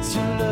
[0.00, 0.47] It's your love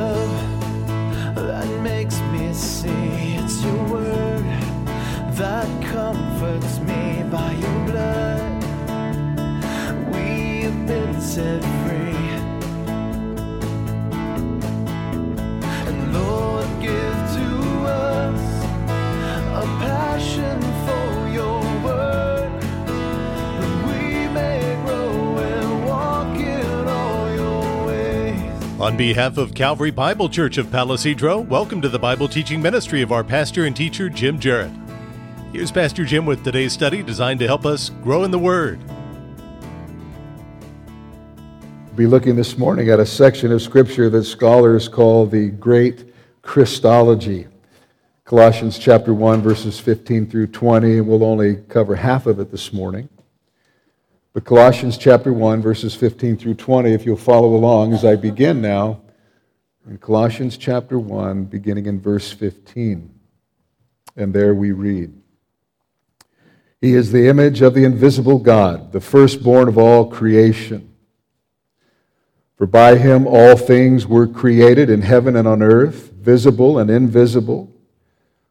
[28.87, 33.11] On behalf of Calvary Bible Church of Palisadro, welcome to the Bible teaching ministry of
[33.11, 34.71] our pastor and teacher, Jim Jarrett.
[35.53, 38.79] Here's Pastor Jim with today's study designed to help us grow in the Word.
[41.97, 47.49] be looking this morning at a section of Scripture that scholars call the Great Christology.
[48.25, 52.73] Colossians chapter 1, verses 15 through 20, and we'll only cover half of it this
[52.73, 53.09] morning.
[54.37, 58.61] But Colossians chapter 1, verses 15 through 20, if you'll follow along as I begin
[58.61, 59.01] now,
[59.89, 63.19] in Colossians chapter 1, beginning in verse 15.
[64.15, 65.15] And there we read
[66.83, 70.95] He is the image of the invisible God, the firstborn of all creation.
[72.59, 77.75] For by him all things were created in heaven and on earth, visible and invisible.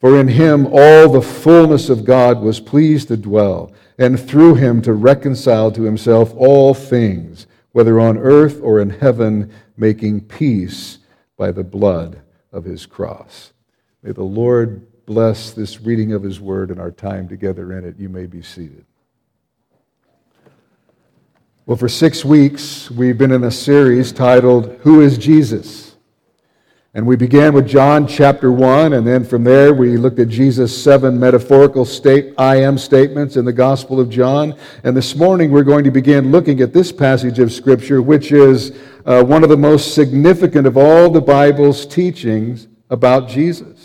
[0.00, 4.80] For in him all the fullness of God was pleased to dwell, and through him
[4.82, 10.98] to reconcile to himself all things, whether on earth or in heaven, making peace
[11.36, 13.52] by the blood of his cross.
[14.02, 17.98] May the Lord bless this reading of his word and our time together in it.
[17.98, 18.86] You may be seated.
[21.66, 25.89] Well, for six weeks, we've been in a series titled, Who is Jesus?
[26.92, 30.76] And we began with John chapter 1, and then from there we looked at Jesus'
[30.76, 34.56] seven metaphorical state, I am statements in the Gospel of John.
[34.82, 38.76] And this morning we're going to begin looking at this passage of Scripture, which is
[39.06, 43.79] uh, one of the most significant of all the Bible's teachings about Jesus.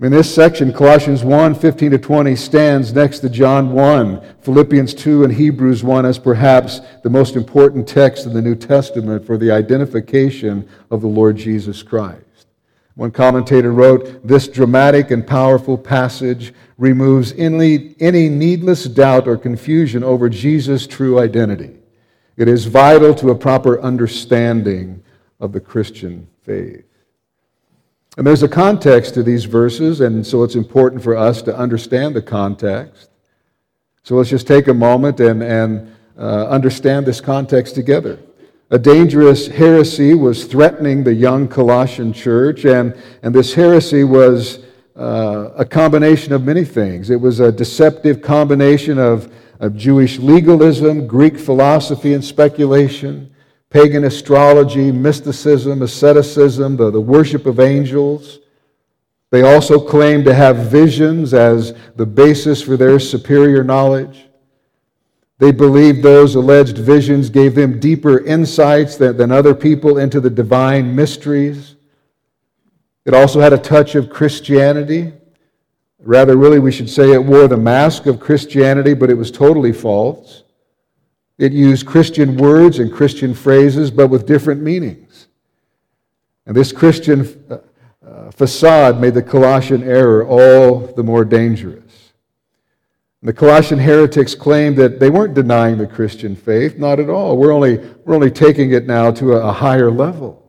[0.00, 5.24] In this section, Colossians 1 15 to 20 stands next to John 1, Philippians 2,
[5.24, 9.50] and Hebrews 1 as perhaps the most important text in the New Testament for the
[9.50, 12.46] identification of the Lord Jesus Christ.
[12.94, 20.04] One commentator wrote, This dramatic and powerful passage removes any, any needless doubt or confusion
[20.04, 21.76] over Jesus' true identity.
[22.36, 25.02] It is vital to a proper understanding
[25.40, 26.87] of the Christian faith.
[28.18, 32.16] And there's a context to these verses, and so it's important for us to understand
[32.16, 33.10] the context.
[34.02, 38.18] So let's just take a moment and, and uh, understand this context together.
[38.70, 44.64] A dangerous heresy was threatening the young Colossian church, and, and this heresy was
[44.96, 47.10] uh, a combination of many things.
[47.10, 53.32] It was a deceptive combination of, of Jewish legalism, Greek philosophy and speculation,
[53.70, 58.38] pagan astrology, mysticism, asceticism, the, the worship of angels.
[59.30, 64.26] They also claim to have visions as the basis for their superior knowledge.
[65.38, 70.30] They believed those alleged visions gave them deeper insights than, than other people into the
[70.30, 71.76] divine mysteries.
[73.04, 75.12] It also had a touch of Christianity.
[76.00, 79.72] Rather, really, we should say it wore the mask of Christianity, but it was totally
[79.72, 80.42] false.
[81.38, 85.28] It used Christian words and Christian phrases, but with different meanings.
[86.46, 87.58] And this Christian uh,
[88.04, 92.12] uh, facade made the Colossian error all the more dangerous.
[93.22, 97.36] The Colossian heretics claimed that they weren't denying the Christian faith, not at all.
[97.36, 100.47] We're only, we're only taking it now to a higher level.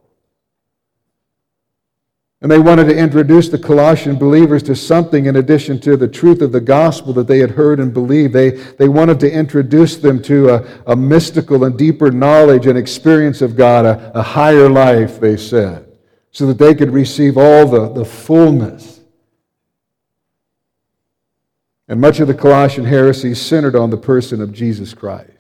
[2.42, 6.42] And they wanted to introduce the Colossian believers to something in addition to the truth
[6.42, 8.34] of the gospel that they had heard and believed.
[8.34, 13.42] They, they wanted to introduce them to a, a mystical and deeper knowledge and experience
[13.42, 15.92] of God, a, a higher life, they said,
[16.32, 19.02] so that they could receive all the, the fullness.
[21.90, 25.39] And much of the Colossian heresy centered on the person of Jesus Christ.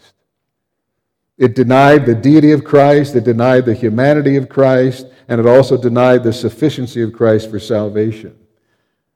[1.40, 5.78] It denied the deity of Christ, it denied the humanity of Christ, and it also
[5.78, 8.38] denied the sufficiency of Christ for salvation.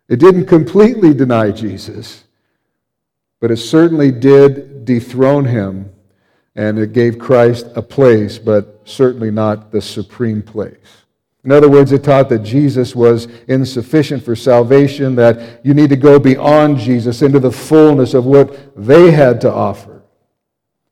[0.08, 2.24] It didn't completely deny Jesus,
[3.42, 5.92] but it certainly did dethrone him,
[6.56, 11.04] and it gave Christ a place, but certainly not the supreme place.
[11.44, 15.98] In other words, it taught that Jesus was insufficient for salvation, that you need to
[15.98, 19.93] go beyond Jesus into the fullness of what they had to offer.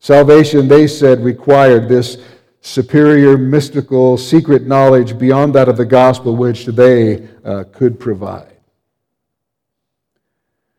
[0.01, 2.17] Salvation, they said, required this
[2.61, 8.57] superior, mystical, secret knowledge beyond that of the gospel, which they uh, could provide.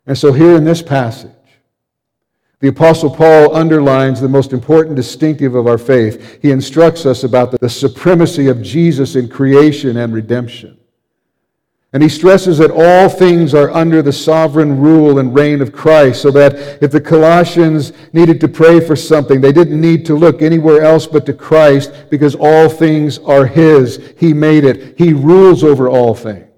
[0.07, 1.31] And so, here in this passage,
[2.59, 6.41] the Apostle Paul underlines the most important distinctive of our faith.
[6.43, 10.79] He instructs us about the supremacy of Jesus in creation and redemption.
[11.95, 16.23] And he stresses that all things are under the sovereign rule and reign of Christ,
[16.23, 20.41] so that if the Colossians needed to pray for something, they didn't need to look
[20.41, 24.15] anywhere else but to Christ because all things are his.
[24.17, 26.52] He made it, he rules over all things.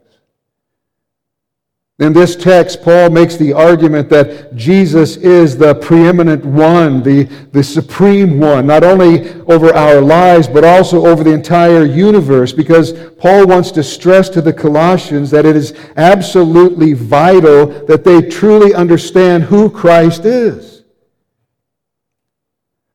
[2.00, 7.62] In this text, Paul makes the argument that Jesus is the preeminent one, the, the
[7.62, 13.46] supreme one, not only over our lives, but also over the entire universe, because Paul
[13.46, 19.44] wants to stress to the Colossians that it is absolutely vital that they truly understand
[19.44, 20.82] who Christ is.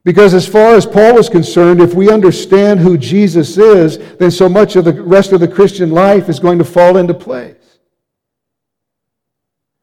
[0.04, 4.50] Because as far as Paul is concerned, if we understand who Jesus is, then so
[4.50, 7.59] much of the rest of the Christian life is going to fall into place.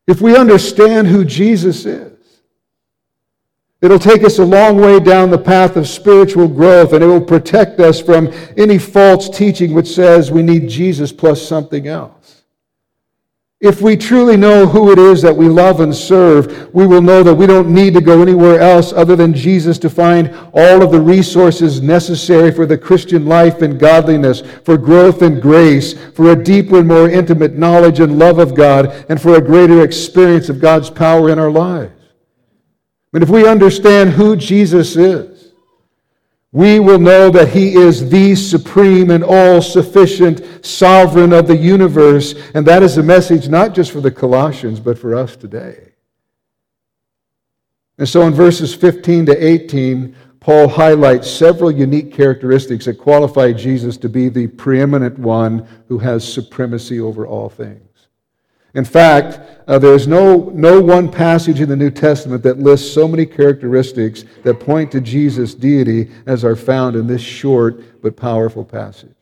[0.07, 2.13] If we understand who Jesus is,
[3.83, 7.21] it'll take us a long way down the path of spiritual growth and it will
[7.21, 12.16] protect us from any false teaching which says we need Jesus plus something else.
[13.67, 17.25] If we truly know who it is that we love and serve, we will know
[17.25, 20.93] that we don't need to go anywhere else other than Jesus to find all of
[20.93, 26.41] the resources necessary for the Christian life and godliness, for growth and grace, for a
[26.41, 30.61] deeper and more intimate knowledge and love of God, and for a greater experience of
[30.61, 31.93] God's power in our lives.
[33.11, 35.36] But if we understand who Jesus is,
[36.57, 42.35] we will know that He is the supreme and all sufficient sovereign of the universe.
[42.55, 45.93] And that is a message not just for the Colossians, but for us today.
[47.99, 53.99] And so in verses 15 to 18, Paul highlights several unique characteristics that qualify Jesus
[53.99, 57.96] to be the preeminent one who has supremacy over all things.
[58.77, 63.09] In fact, uh, there's no, no one passage in the New Testament that lists so
[63.09, 68.67] many characteristics that point to Jesus' deity as are found in this short but powerful
[68.67, 69.15] passage.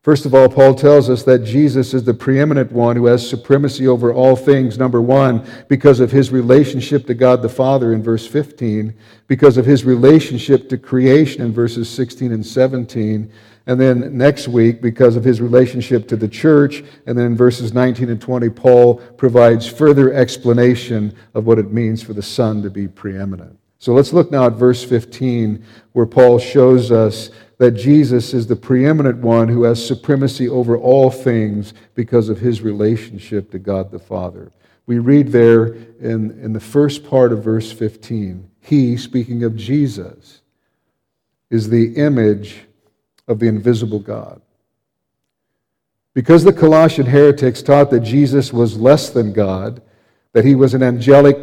[0.00, 3.88] First of all, Paul tells us that Jesus is the preeminent one who has supremacy
[3.88, 8.28] over all things, number one, because of his relationship to God the Father in verse
[8.28, 8.94] 15,
[9.26, 13.32] because of his relationship to creation in verses 16 and 17,
[13.66, 17.74] and then next week, because of his relationship to the church, and then in verses
[17.74, 22.70] 19 and 20, Paul provides further explanation of what it means for the Son to
[22.70, 23.58] be preeminent.
[23.80, 28.54] So let's look now at verse 15, where Paul shows us that Jesus is the
[28.56, 33.98] preeminent one who has supremacy over all things because of his relationship to God the
[33.98, 34.52] Father.
[34.86, 40.42] We read there in, in the first part of verse 15, He, speaking of Jesus,
[41.50, 42.65] is the image
[43.28, 44.40] of the invisible God.
[46.14, 49.82] Because the Colossian heretics taught that Jesus was less than God,
[50.32, 51.36] that he was an angelic,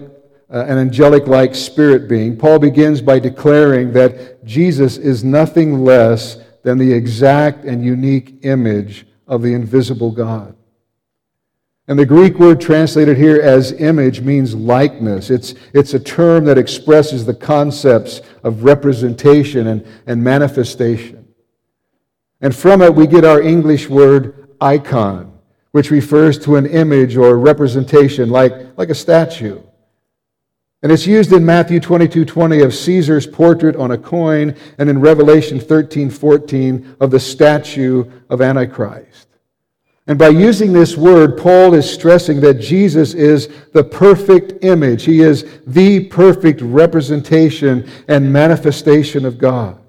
[0.51, 6.77] uh, an angelic-like spirit being, Paul begins by declaring that Jesus is nothing less than
[6.77, 10.55] the exact and unique image of the invisible God.
[11.87, 15.29] And the Greek word translated here as image means likeness.
[15.29, 21.22] It's, it's a term that expresses the concepts of representation and, and manifestation.
[22.43, 25.39] And from it, we get our English word icon,
[25.71, 29.61] which refers to an image or representation like, like a statue.
[30.83, 34.99] And it's used in Matthew 22 20 of Caesar's portrait on a coin, and in
[34.99, 39.29] Revelation 13 14 of the statue of Antichrist.
[40.05, 45.05] And by using this word, Paul is stressing that Jesus is the perfect image.
[45.05, 49.79] He is the perfect representation and manifestation of God.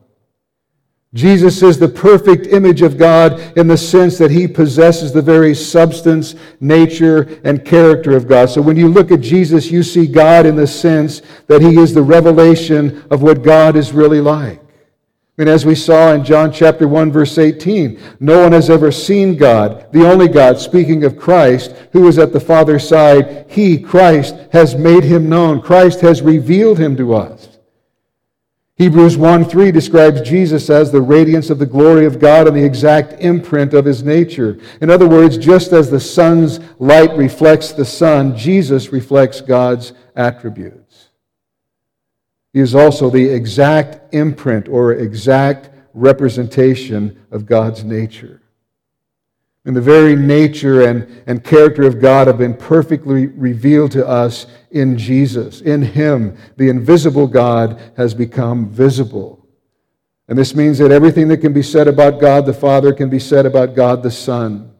[1.15, 5.55] Jesus is the perfect image of God in the sense that he possesses the very
[5.55, 8.51] substance, nature, and character of God.
[8.51, 11.95] So when you look at Jesus, you see God in the sense that he is
[11.95, 14.61] the revelation of what God is really like.
[15.39, 19.37] And as we saw in John chapter 1 verse 18, no one has ever seen
[19.37, 23.47] God, the only God, speaking of Christ, who is at the Father's side.
[23.49, 25.61] He, Christ, has made him known.
[25.61, 27.54] Christ has revealed him to us.
[28.77, 32.65] Hebrews 1 3 describes Jesus as the radiance of the glory of God and the
[32.65, 34.59] exact imprint of his nature.
[34.81, 41.11] In other words, just as the sun's light reflects the sun, Jesus reflects God's attributes.
[42.53, 48.41] He is also the exact imprint or exact representation of God's nature.
[49.67, 54.47] And the very nature and, and character of God have been perfectly revealed to us
[54.71, 55.63] in Jesus.
[55.63, 59.49] In Him, the invisible God has become visible.
[60.29, 63.19] And this means that everything that can be said about God the Father can be
[63.19, 64.75] said about God the Son.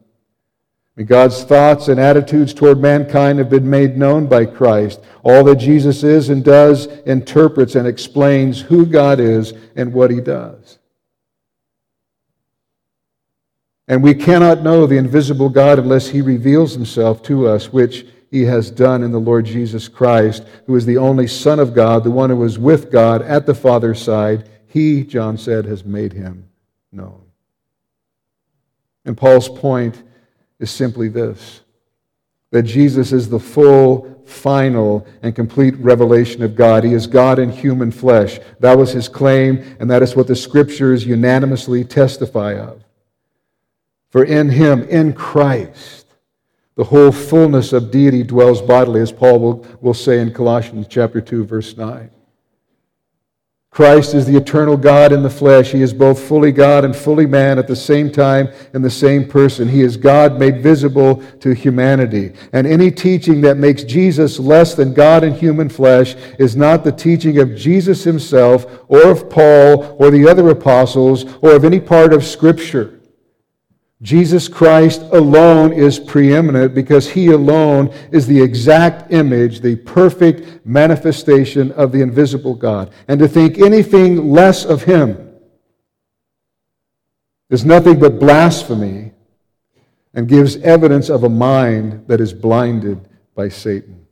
[1.03, 5.01] God's thoughts and attitudes toward mankind have been made known by Christ.
[5.23, 10.21] All that Jesus is and does interprets and explains who God is and what He
[10.21, 10.74] does.
[13.87, 18.43] And we cannot know the invisible God unless He reveals Himself to us, which He
[18.43, 22.11] has done in the Lord Jesus Christ, who is the only Son of God, the
[22.11, 24.49] one who was with God at the Father's side.
[24.67, 26.49] He, John said, has made Him
[26.91, 27.21] known.
[29.05, 30.01] And Paul's point
[30.59, 31.61] is simply this
[32.51, 36.85] that Jesus is the full, final, and complete revelation of God.
[36.85, 38.39] He is God in human flesh.
[38.61, 42.84] That was his claim, and that is what the scriptures unanimously testify of.
[44.15, 46.05] For in him, in Christ,
[46.75, 51.19] the whole fullness of deity dwells bodily, as Paul will, will say in Colossians chapter
[51.19, 52.09] 2, verse 9.
[53.71, 55.73] Christ is the eternal God in the flesh.
[55.73, 59.27] He is both fully God and fully man at the same time in the same
[59.27, 59.67] person.
[59.67, 62.31] He is God made visible to humanity.
[62.53, 66.93] And any teaching that makes Jesus less than God in human flesh is not the
[66.93, 72.13] teaching of Jesus himself or of Paul or the other apostles or of any part
[72.13, 73.01] of Scripture.
[74.01, 81.71] Jesus Christ alone is preeminent because he alone is the exact image, the perfect manifestation
[81.71, 82.91] of the invisible God.
[83.07, 85.33] And to think anything less of him
[87.49, 89.13] is nothing but blasphemy
[90.13, 94.05] and gives evidence of a mind that is blinded by Satan.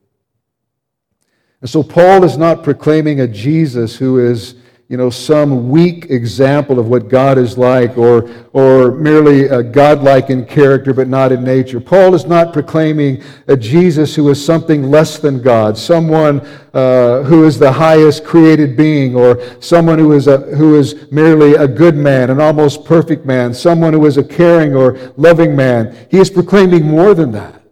[1.59, 4.55] And so Paul is not proclaiming a Jesus who is
[4.89, 10.29] you know, some weak example of what God is like or, or merely a godlike
[10.29, 11.79] in character but not in nature.
[11.79, 16.41] Paul is not proclaiming a Jesus who is something less than God, someone
[16.73, 21.55] uh, who is the highest created being or someone who is, a, who is merely
[21.55, 25.95] a good man, an almost perfect man, someone who is a caring or loving man.
[26.11, 27.63] He is proclaiming more than that,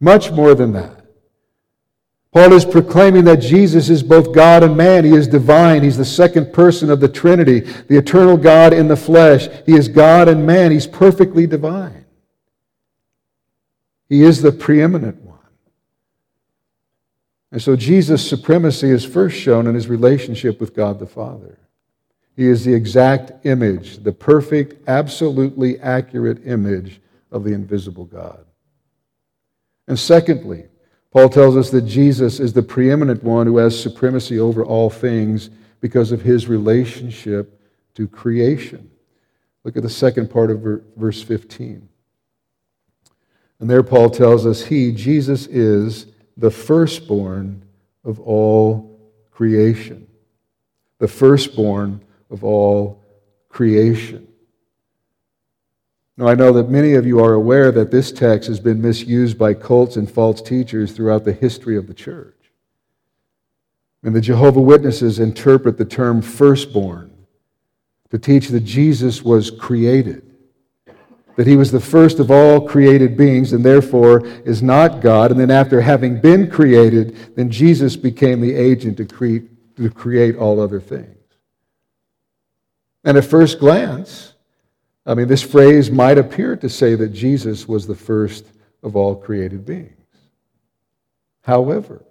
[0.00, 0.99] much more than that.
[2.32, 5.04] Paul is proclaiming that Jesus is both God and man.
[5.04, 5.82] He is divine.
[5.82, 9.48] He's the second person of the Trinity, the eternal God in the flesh.
[9.66, 10.70] He is God and man.
[10.70, 12.04] He's perfectly divine.
[14.08, 15.38] He is the preeminent one.
[17.50, 21.58] And so Jesus' supremacy is first shown in his relationship with God the Father.
[22.36, 27.00] He is the exact image, the perfect, absolutely accurate image
[27.32, 28.44] of the invisible God.
[29.88, 30.69] And secondly,
[31.10, 35.50] Paul tells us that Jesus is the preeminent one who has supremacy over all things
[35.80, 37.60] because of his relationship
[37.94, 38.90] to creation.
[39.64, 41.88] Look at the second part of verse 15.
[43.58, 47.62] And there Paul tells us he, Jesus, is the firstborn
[48.04, 48.98] of all
[49.30, 50.06] creation.
[50.98, 52.00] The firstborn
[52.30, 53.02] of all
[53.48, 54.28] creation.
[56.20, 59.38] Now, I know that many of you are aware that this text has been misused
[59.38, 62.36] by cults and false teachers throughout the history of the church.
[64.02, 67.10] And the Jehovah Witnesses interpret the term firstborn
[68.10, 70.30] to teach that Jesus was created,
[71.36, 75.30] that he was the first of all created beings and therefore is not God.
[75.30, 80.36] And then, after having been created, then Jesus became the agent to create, to create
[80.36, 81.16] all other things.
[83.04, 84.29] And at first glance,
[85.10, 88.46] I mean, this phrase might appear to say that Jesus was the first
[88.84, 90.06] of all created beings.
[91.42, 92.04] However,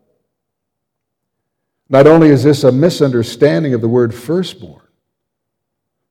[1.88, 4.82] not only is this a misunderstanding of the word firstborn,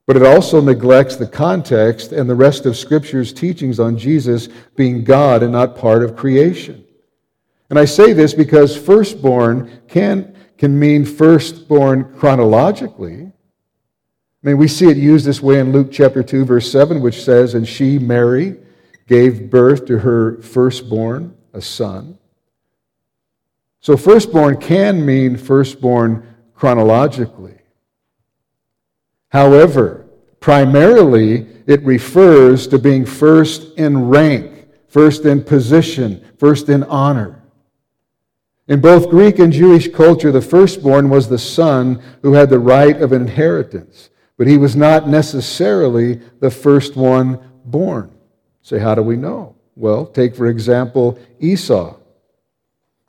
[0.06, 5.04] but it also neglects the context and the rest of Scripture's teachings on Jesus being
[5.04, 6.86] God and not part of creation.
[7.68, 13.30] And I say this because firstborn can, can mean firstborn chronologically,
[14.42, 17.24] I mean, we see it used this way in Luke chapter 2, verse 7, which
[17.24, 18.56] says, And she, Mary,
[19.08, 22.18] gave birth to her firstborn, a son.
[23.80, 27.56] So, firstborn can mean firstborn chronologically.
[29.30, 30.06] However,
[30.38, 37.42] primarily, it refers to being first in rank, first in position, first in honor.
[38.68, 43.00] In both Greek and Jewish culture, the firstborn was the son who had the right
[43.00, 48.10] of inheritance but he was not necessarily the first one born.
[48.62, 49.56] Say, how do we know?
[49.76, 51.96] Well, take for example Esau.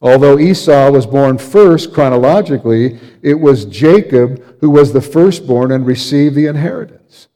[0.01, 6.35] Although Esau was born first chronologically, it was Jacob who was the firstborn and received
[6.35, 7.27] the inheritance.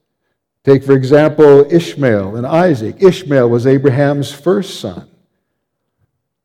[0.63, 3.03] Take, for example, Ishmael and Isaac.
[3.03, 5.09] Ishmael was Abraham's first son.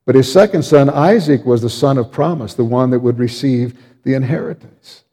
[0.05, 3.79] But his second son, Isaac, was the son of promise, the one that would receive
[4.03, 5.05] the inheritance.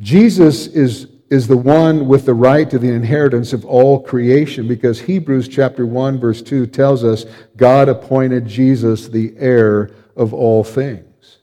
[0.00, 5.00] Jesus is, is the one with the right to the inheritance of all creation because
[5.00, 7.24] Hebrews chapter 1 verse 2 tells us
[7.56, 11.38] God appointed Jesus the heir of all things.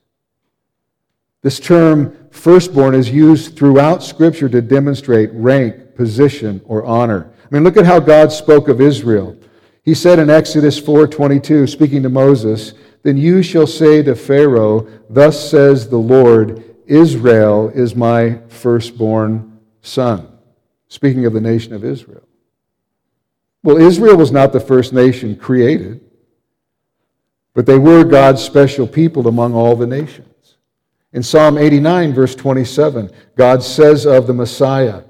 [1.41, 7.31] This term firstborn is used throughout scripture to demonstrate rank, position, or honor.
[7.43, 9.37] I mean, look at how God spoke of Israel.
[9.83, 15.49] He said in Exodus 4:22, speaking to Moses, "Then you shall say to Pharaoh, Thus
[15.49, 20.27] says the Lord, Israel is my firstborn son."
[20.87, 22.21] Speaking of the nation of Israel.
[23.63, 26.01] Well, Israel was not the first nation created,
[27.53, 30.57] but they were God's special people among all the nations.
[31.11, 35.01] In Psalm 89, verse 27, God says of the Messiah,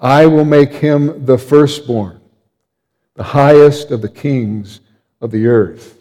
[0.00, 2.20] I will make him the firstborn,
[3.14, 4.80] the highest of the kings
[5.20, 5.98] of the earth.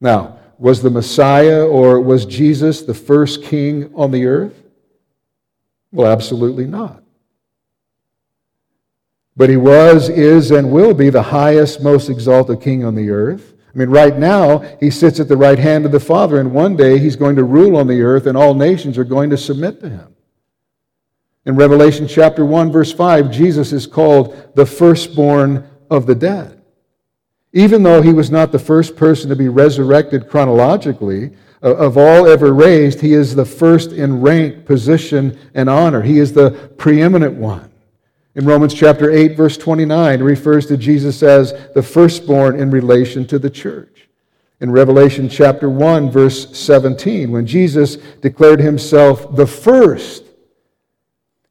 [0.00, 4.62] Now, was the Messiah or was Jesus the first king on the earth?
[5.92, 7.02] Well, absolutely not.
[9.36, 13.54] But he was, is, and will be the highest, most exalted king on the earth.
[13.74, 16.76] I mean, right now, he sits at the right hand of the Father, and one
[16.76, 19.80] day he's going to rule on the earth, and all nations are going to submit
[19.80, 20.14] to him.
[21.44, 26.53] In Revelation chapter 1, verse 5, Jesus is called the firstborn of the dead.
[27.54, 31.30] Even though he was not the first person to be resurrected chronologically,
[31.62, 36.02] uh, of all ever raised, he is the first in rank, position, and honor.
[36.02, 37.70] He is the preeminent one.
[38.34, 43.26] In Romans chapter 8, verse 29, it refers to Jesus as the firstborn in relation
[43.28, 44.08] to the church.
[44.60, 50.24] In Revelation chapter 1, verse 17, when Jesus declared himself the first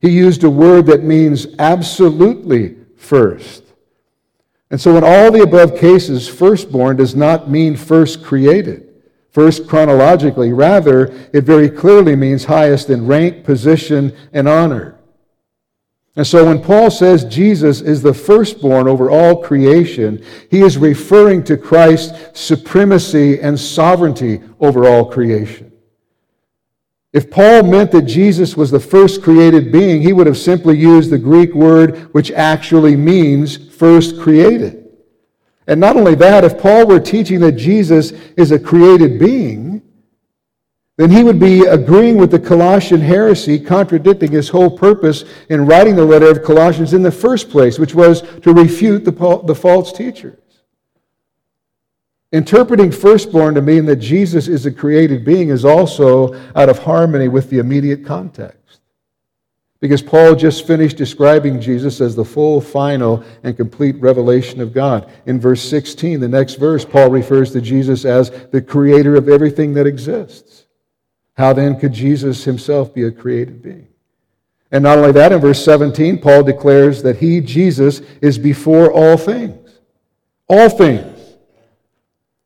[0.04, 3.63] he used a word that means absolutely first.
[4.74, 8.92] And so, in all the above cases, firstborn does not mean first created,
[9.30, 10.52] first chronologically.
[10.52, 14.98] Rather, it very clearly means highest in rank, position, and honor.
[16.16, 21.44] And so, when Paul says Jesus is the firstborn over all creation, he is referring
[21.44, 25.72] to Christ's supremacy and sovereignty over all creation.
[27.14, 31.12] If Paul meant that Jesus was the first created being, he would have simply used
[31.12, 34.84] the Greek word which actually means first created.
[35.68, 39.82] And not only that, if Paul were teaching that Jesus is a created being,
[40.98, 45.96] then he would be agreeing with the Colossian heresy, contradicting his whole purpose in writing
[45.96, 50.38] the letter of Colossians in the first place, which was to refute the, false teachers.
[52.34, 57.28] Interpreting firstborn to mean that Jesus is a created being is also out of harmony
[57.28, 58.80] with the immediate context.
[59.80, 65.12] Because Paul just finished describing Jesus as the full, final, and complete revelation of God.
[65.28, 69.76] In verse 16, the next verse, Paul refers to Jesus as the creator of everything
[69.76, 70.66] that exists.
[71.34, 73.88] How then could Jesus himself be a created being?
[74.72, 79.18] And not only that, in verse 17, Paul declares that he, Jesus, is before all
[79.18, 79.70] things.
[80.48, 81.13] All things.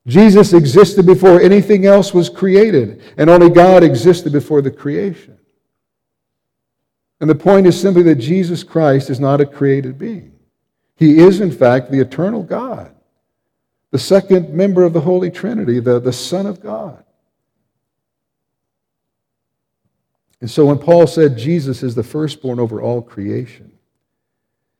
[0.07, 5.37] Jesus existed before anything else was created, and only God existed before the creation.
[7.19, 10.33] And the point is simply that Jesus Christ is not a created being.
[10.95, 12.95] He is, in fact, the eternal God,
[13.91, 17.03] the second member of the Holy Trinity, the, the Son of God.
[20.39, 23.73] And so when Paul said Jesus is the firstborn over all creation,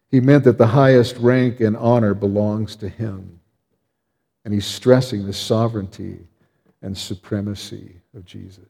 [0.09, 3.41] he meant that the highest rank and honor belongs to him.
[4.47, 6.19] And he's stressing the sovereignty
[6.81, 8.69] and supremacy of Jesus.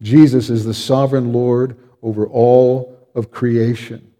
[0.00, 4.10] Jesus is the sovereign Lord over all of creation.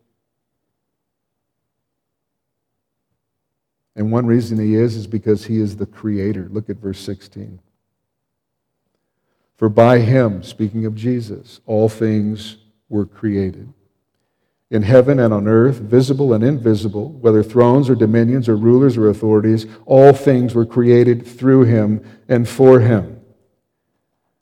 [3.96, 6.48] And one reason he is is because he is the creator.
[6.50, 7.58] Look at verse 16.
[9.56, 12.58] For by him, speaking of Jesus, all things
[12.90, 13.72] were created
[14.74, 19.08] in heaven and on earth, visible and invisible, whether thrones or dominions or rulers or
[19.08, 23.20] authorities, all things were created through him and for him.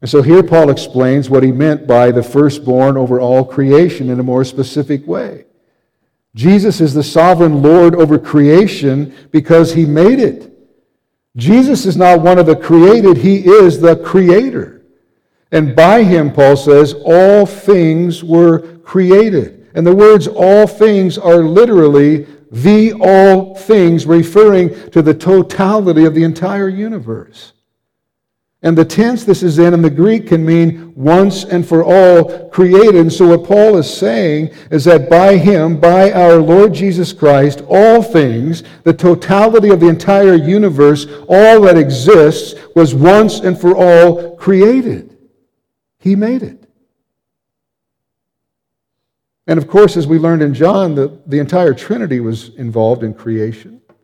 [0.00, 4.18] And so here Paul explains what he meant by the firstborn over all creation in
[4.18, 5.44] a more specific way.
[6.34, 10.50] Jesus is the sovereign Lord over creation because he made it.
[11.36, 14.82] Jesus is not one of the created, he is the creator.
[15.50, 19.61] And by him, Paul says, all things were created.
[19.74, 26.14] And the words all things are literally the all things, referring to the totality of
[26.14, 27.54] the entire universe.
[28.64, 32.48] And the tense this is in in the Greek can mean once and for all
[32.50, 32.94] created.
[32.94, 37.62] And so what Paul is saying is that by him, by our Lord Jesus Christ,
[37.68, 43.74] all things, the totality of the entire universe, all that exists, was once and for
[43.74, 45.16] all created.
[45.98, 46.61] He made it.
[49.52, 53.12] And of course, as we learned in John, the, the entire Trinity was involved in
[53.12, 53.82] creation.
[53.90, 53.94] I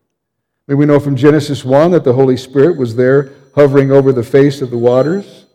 [0.67, 4.23] mean, we know from Genesis 1 that the Holy Spirit was there hovering over the
[4.23, 5.47] face of the waters.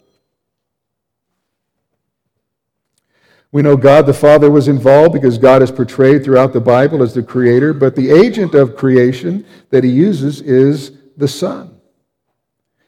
[3.51, 7.13] We know God the Father was involved because God is portrayed throughout the Bible as
[7.13, 11.72] the creator, but the agent of creation that he uses is the Son.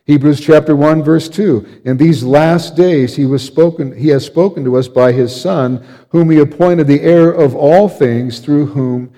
[0.05, 1.81] Hebrews chapter 1 verse 2.
[1.85, 5.85] In these last days he was spoken he has spoken to us by his son
[6.09, 9.11] whom he appointed the heir of all things through whom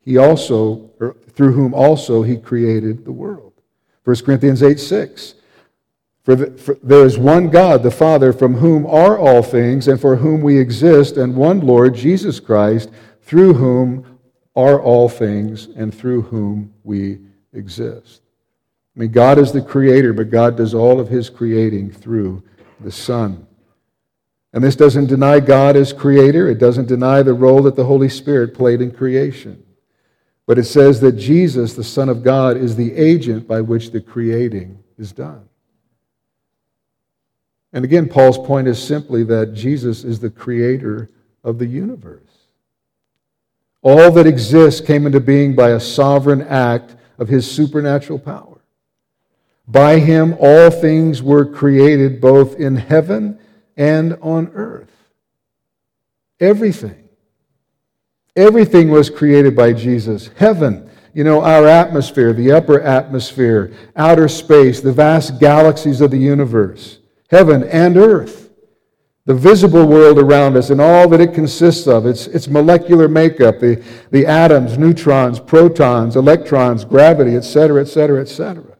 [0.00, 3.52] he also er, through whom also he created the world.
[4.04, 5.34] 1 Corinthians 8 6.
[6.24, 10.00] For, the, for, there is one God, the Father, from whom are all things, and
[10.00, 12.90] for whom we exist, and one Lord, Jesus Christ,
[13.22, 14.18] through whom
[14.54, 17.18] are all things, and through whom we
[17.52, 18.22] exist.
[18.94, 22.42] I mean, God is the creator, but God does all of his creating through
[22.80, 23.46] the Son.
[24.52, 28.10] And this doesn't deny God as creator, it doesn't deny the role that the Holy
[28.10, 29.62] Spirit played in creation.
[30.46, 34.00] But it says that Jesus, the Son of God, is the agent by which the
[34.00, 35.48] creating is done.
[37.72, 41.10] And again, Paul's point is simply that Jesus is the creator
[41.42, 42.20] of the universe.
[43.80, 48.51] All that exists came into being by a sovereign act of his supernatural power.
[49.66, 53.38] By him, all things were created both in heaven
[53.76, 54.90] and on earth.
[56.40, 57.08] Everything.
[58.34, 60.30] Everything was created by Jesus.
[60.36, 66.18] Heaven, you know, our atmosphere, the upper atmosphere, outer space, the vast galaxies of the
[66.18, 66.98] universe,
[67.30, 68.50] heaven and earth,
[69.26, 73.60] the visible world around us and all that it consists of, its, its molecular makeup,
[73.60, 78.71] the, the atoms, neutrons, protons, electrons, gravity, etc., etc., etc.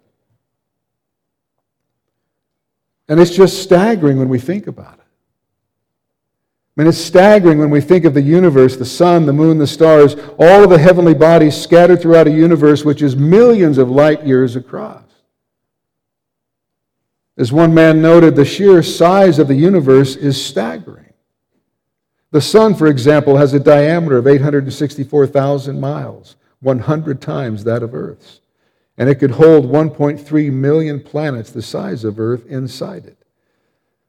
[3.12, 5.04] And it's just staggering when we think about it.
[5.04, 9.66] I mean, it's staggering when we think of the universe, the sun, the moon, the
[9.66, 14.26] stars, all of the heavenly bodies scattered throughout a universe which is millions of light
[14.26, 15.04] years across.
[17.36, 21.12] As one man noted, the sheer size of the universe is staggering.
[22.30, 28.40] The sun, for example, has a diameter of 864,000 miles, 100 times that of Earth's.
[28.98, 33.18] And it could hold 1.3 million planets the size of Earth inside it.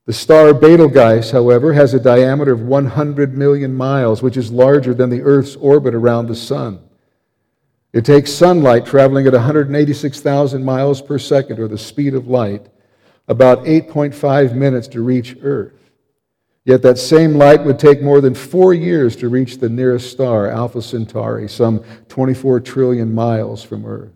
[0.05, 5.09] The star Betelgeuse, however, has a diameter of 100 million miles, which is larger than
[5.09, 6.81] the Earth's orbit around the Sun.
[7.93, 12.67] It takes sunlight traveling at 186,000 miles per second, or the speed of light,
[13.29, 15.91] about 8.5 minutes to reach Earth.
[16.65, 20.49] Yet that same light would take more than four years to reach the nearest star,
[20.49, 24.11] Alpha Centauri, some 24 trillion miles from Earth.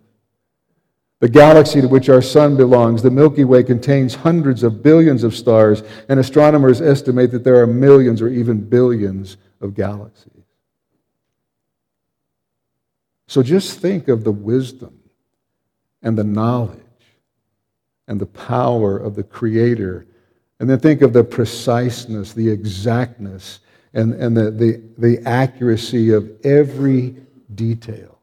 [1.20, 5.34] The galaxy to which our sun belongs, the Milky Way, contains hundreds of billions of
[5.34, 10.44] stars, and astronomers estimate that there are millions or even billions of galaxies.
[13.26, 15.00] So just think of the wisdom
[16.02, 16.78] and the knowledge
[18.06, 20.06] and the power of the Creator,
[20.60, 23.58] and then think of the preciseness, the exactness,
[23.92, 27.16] and, and the, the, the accuracy of every
[27.54, 28.17] detail.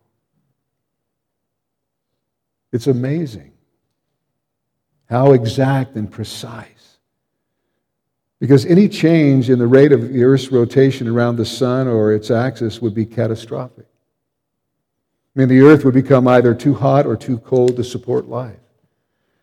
[2.76, 3.54] It's amazing
[5.10, 6.98] how exact and precise.
[8.42, 12.30] Because any change in the rate of the Earth's rotation around the sun or its
[12.30, 13.86] axis would be catastrophic.
[15.34, 18.60] I mean, the Earth would become either too hot or too cold to support life.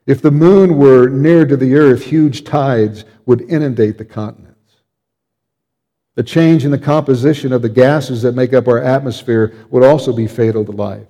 [0.04, 4.74] If the moon were near to the Earth, huge tides would inundate the continents.
[6.16, 10.12] The change in the composition of the gases that make up our atmosphere would also
[10.12, 11.06] be fatal to life.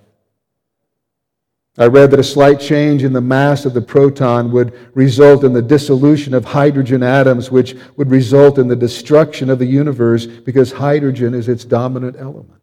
[1.77, 5.53] I read that a slight change in the mass of the proton would result in
[5.53, 10.71] the dissolution of hydrogen atoms, which would result in the destruction of the universe because
[10.71, 12.61] hydrogen is its dominant element.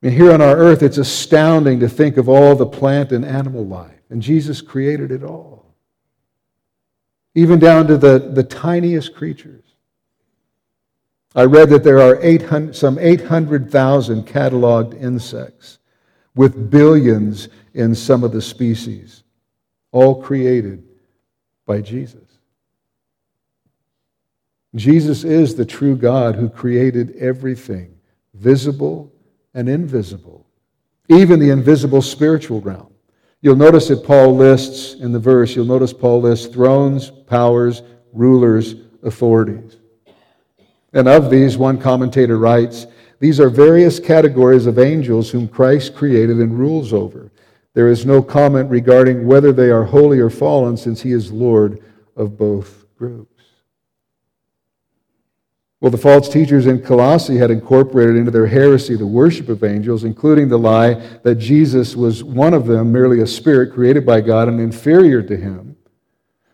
[0.00, 3.66] And here on our earth, it's astounding to think of all the plant and animal
[3.66, 4.00] life.
[4.08, 5.74] And Jesus created it all,
[7.34, 9.62] even down to the, the tiniest creatures.
[11.34, 15.78] I read that there are 800, some 800,000 cataloged insects
[16.34, 19.22] with billions in some of the species,
[19.90, 20.82] all created
[21.66, 22.20] by Jesus.
[24.74, 27.94] Jesus is the true God who created everything,
[28.34, 29.12] visible
[29.52, 30.46] and invisible,
[31.08, 32.92] even the invisible spiritual realm.
[33.42, 38.76] You'll notice that Paul lists in the verse, you'll notice Paul lists thrones, powers, rulers,
[39.02, 39.76] authorities.
[40.94, 42.86] And of these, one commentator writes,
[43.22, 47.30] these are various categories of angels whom Christ created and rules over.
[47.72, 51.84] There is no comment regarding whether they are holy or fallen, since he is Lord
[52.16, 53.44] of both groups.
[55.80, 60.02] Well, the false teachers in Colossae had incorporated into their heresy the worship of angels,
[60.02, 64.48] including the lie that Jesus was one of them, merely a spirit created by God
[64.48, 65.71] and inferior to him.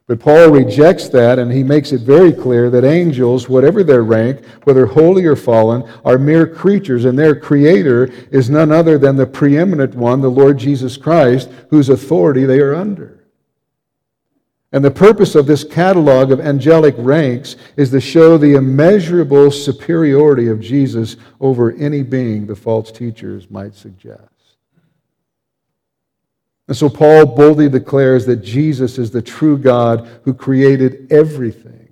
[0.09, 4.43] But Paul rejects that, and he makes it very clear that angels, whatever their rank,
[4.65, 9.27] whether holy or fallen, are mere creatures, and their creator is none other than the
[9.27, 13.23] preeminent one, the Lord Jesus Christ, whose authority they are under.
[14.73, 20.49] And the purpose of this catalog of angelic ranks is to show the immeasurable superiority
[20.49, 24.38] of Jesus over any being the false teachers might suggest.
[26.69, 31.89] And so Paul boldly declares that Jesus is the true God who created everything,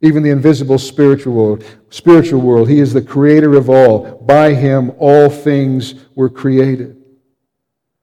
[0.00, 1.64] even the invisible spiritual world.
[1.90, 2.68] Spiritual world.
[2.68, 4.22] He is the creator of all.
[4.22, 6.96] By him all things were created.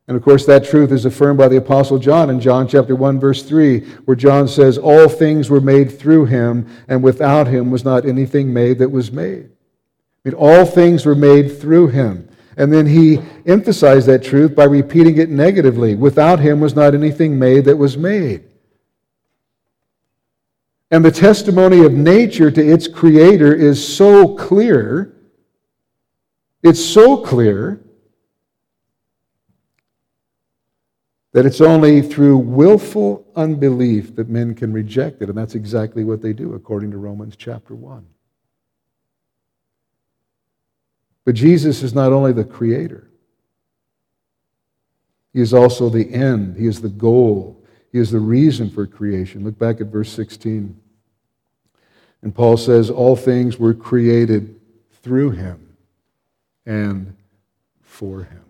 [0.10, 3.19] And of course, that truth is affirmed by the Apostle John in John chapter 1,
[3.19, 7.86] verse 3, where John says, All things were made through him, and without him was
[7.86, 9.45] not anything made that was made.
[9.45, 12.27] I mean, all things were made through him.
[12.59, 15.95] And then he emphasized that truth by repeating it negatively.
[15.95, 18.43] Without him was not anything made that was made.
[20.91, 25.15] And the testimony of nature to its creator is so clear.
[26.61, 27.79] It's so clear
[31.31, 35.29] that it's only through willful unbelief that men can reject it.
[35.29, 38.05] And that's exactly what they do, according to Romans chapter 1.
[41.29, 43.07] But Jesus is not only the creator,
[45.31, 49.43] he is also the end, he is the goal, he is the reason for creation.
[49.43, 50.75] Look back at verse 16.
[52.23, 54.59] And Paul says, All things were created
[55.03, 55.77] through him
[56.65, 57.15] and
[57.83, 58.45] for him.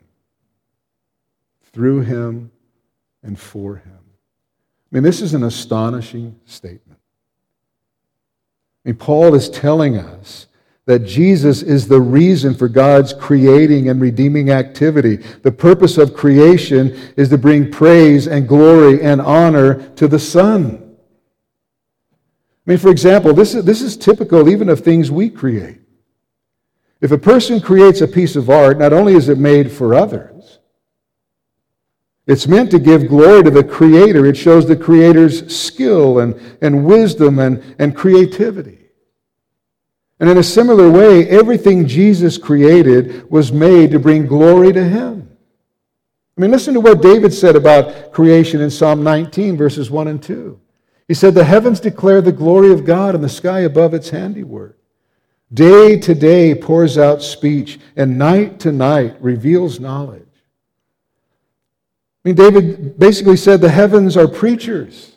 [1.74, 2.50] Through him
[3.24, 4.00] and for him.
[4.90, 7.02] I mean, this is an astonishing statement.
[8.86, 10.48] I mean, Paul is telling us
[10.90, 15.18] that Jesus is the reason for God's creating and redeeming activity.
[15.18, 20.96] The purpose of creation is to bring praise and glory and honor to the Son.
[22.12, 25.78] I mean, for example, this is, this is typical even of things we create.
[27.02, 30.58] If a person creates a piece of art, not only is it made for others,
[32.26, 34.26] it's meant to give glory to the Creator.
[34.26, 38.79] It shows the Creator's skill and, and wisdom and, and creativity.
[40.20, 45.30] And in a similar way, everything Jesus created was made to bring glory to Him.
[46.38, 50.22] I mean, listen to what David said about creation in Psalm 19, verses 1 and
[50.22, 50.60] 2.
[51.08, 54.78] He said, The heavens declare the glory of God, and the sky above its handiwork.
[55.54, 60.22] Day to day pours out speech, and night to night reveals knowledge.
[62.24, 65.16] I mean, David basically said the heavens are preachers.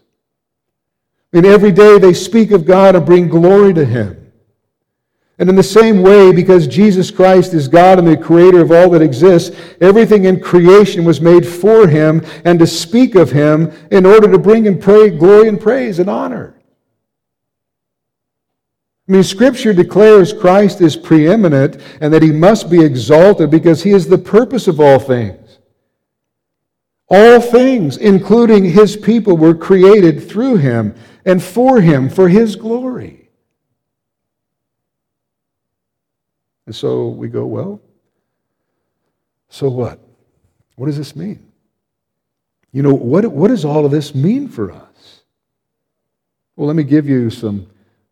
[1.32, 4.21] I mean, every day they speak of God and bring glory to Him.
[5.38, 8.90] And in the same way, because Jesus Christ is God and the creator of all
[8.90, 14.06] that exists, everything in creation was made for Him and to speak of Him in
[14.06, 16.54] order to bring Him pray, glory and praise and honor.
[19.08, 23.90] I mean, Scripture declares Christ is preeminent and that He must be exalted because He
[23.90, 25.42] is the purpose of all things.
[27.14, 30.94] All things, including his people, were created through him
[31.26, 33.21] and for him, for his glory.
[36.66, 37.80] And so we go, well,
[39.48, 39.98] so what?
[40.76, 41.52] What does this mean?
[42.72, 45.22] You know, what, what does all of this mean for us?
[46.56, 47.66] Well, let me give you some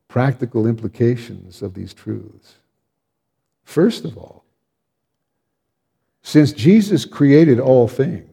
[0.08, 2.56] practical implications of these truths.
[3.62, 4.44] First of all,
[6.22, 8.30] since Jesus created all things,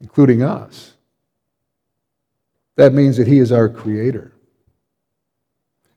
[0.00, 0.94] including us.
[2.76, 4.32] That means that He is our Creator.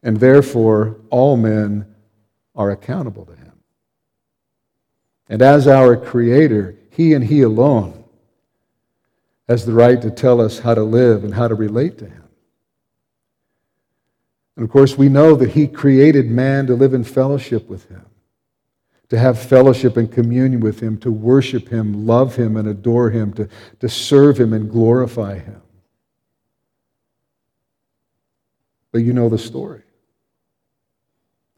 [0.03, 1.90] And therefore, all men
[2.55, 3.51] are accountable to Him.
[5.29, 8.03] And as our Creator, He and He alone
[9.47, 12.23] has the right to tell us how to live and how to relate to Him.
[14.55, 18.05] And of course, we know that He created man to live in fellowship with Him
[19.11, 23.33] to have fellowship and communion with Him, to worship Him, love Him, and adore Him,
[23.33, 23.49] to,
[23.81, 25.61] to serve Him and glorify Him.
[28.93, 29.81] But you know the story.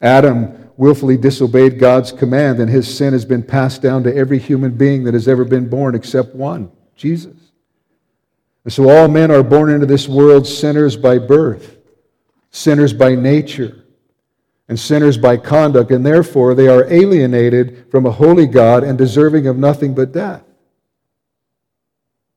[0.01, 4.75] Adam willfully disobeyed God's command, and his sin has been passed down to every human
[4.75, 7.36] being that has ever been born except one Jesus.
[8.63, 11.77] And so all men are born into this world sinners by birth,
[12.51, 13.83] sinners by nature
[14.69, 19.47] and sinners by conduct, and therefore they are alienated from a holy God and deserving
[19.47, 20.43] of nothing but death.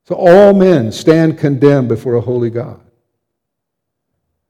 [0.05, 2.81] So all men stand condemned before a holy God.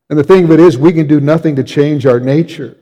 [0.09, 2.77] And the thing of it is, we can do nothing to change our nature.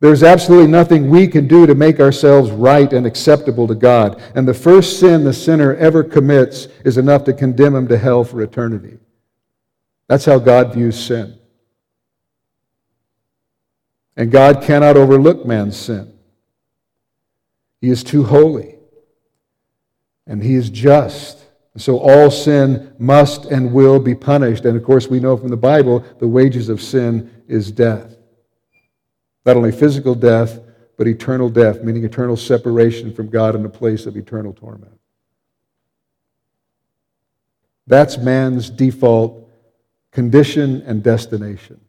[0.00, 4.22] There's absolutely nothing we can do to make ourselves right and acceptable to God.
[4.36, 8.22] And the first sin the sinner ever commits is enough to condemn him to hell
[8.22, 8.98] for eternity.
[10.06, 11.36] That's how God views sin.
[14.16, 16.12] And God cannot overlook man's sin.
[17.80, 18.76] He is too holy.
[20.26, 21.44] And he is just.
[21.76, 24.64] So all sin must and will be punished.
[24.64, 28.17] And of course, we know from the Bible the wages of sin is death.
[29.44, 30.60] Not only physical death,
[30.96, 34.98] but eternal death, meaning eternal separation from God in a place of eternal torment.
[37.86, 39.48] That's man's default
[40.10, 41.80] condition and destination.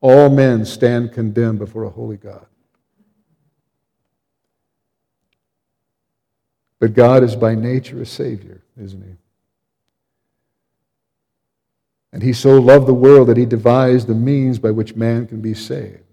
[0.00, 2.46] All men stand condemned before a holy God.
[6.78, 9.16] But God is by nature a Savior, isn't He?
[12.12, 15.40] And He so loved the world that He devised the means by which man can
[15.40, 16.05] be saved.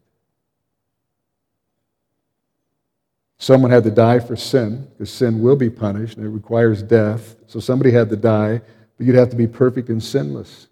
[3.43, 7.35] Someone had to die for sin, because sin will be punished and it requires death.
[7.47, 8.61] So somebody had to die,
[8.97, 10.67] but you'd have to be perfect and sinless.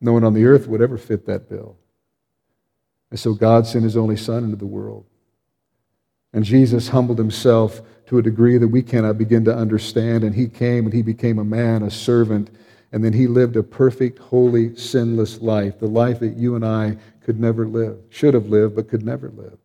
[0.00, 1.76] No one on the earth would ever fit that bill.
[3.10, 5.04] And so God sent his only Son into the world.
[6.32, 10.22] And Jesus humbled himself to a degree that we cannot begin to understand.
[10.22, 12.50] And he came and he became a man, a servant.
[12.92, 16.98] And then he lived a perfect, holy, sinless life, the life that you and I
[17.24, 19.58] could never live, should have lived, but could never live.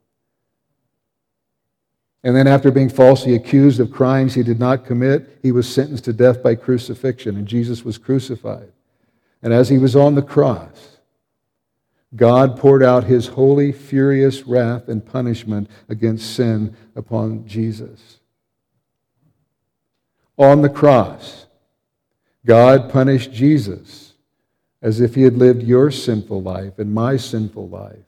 [2.28, 6.04] And then, after being falsely accused of crimes he did not commit, he was sentenced
[6.04, 8.70] to death by crucifixion, and Jesus was crucified.
[9.42, 10.98] And as he was on the cross,
[12.18, 18.20] God poured out his holy, furious wrath and punishment against sin upon Jesus.
[20.36, 21.46] On the cross,
[22.46, 24.16] God punished Jesus
[24.82, 28.04] as if he had lived your sinful life and my sinful life,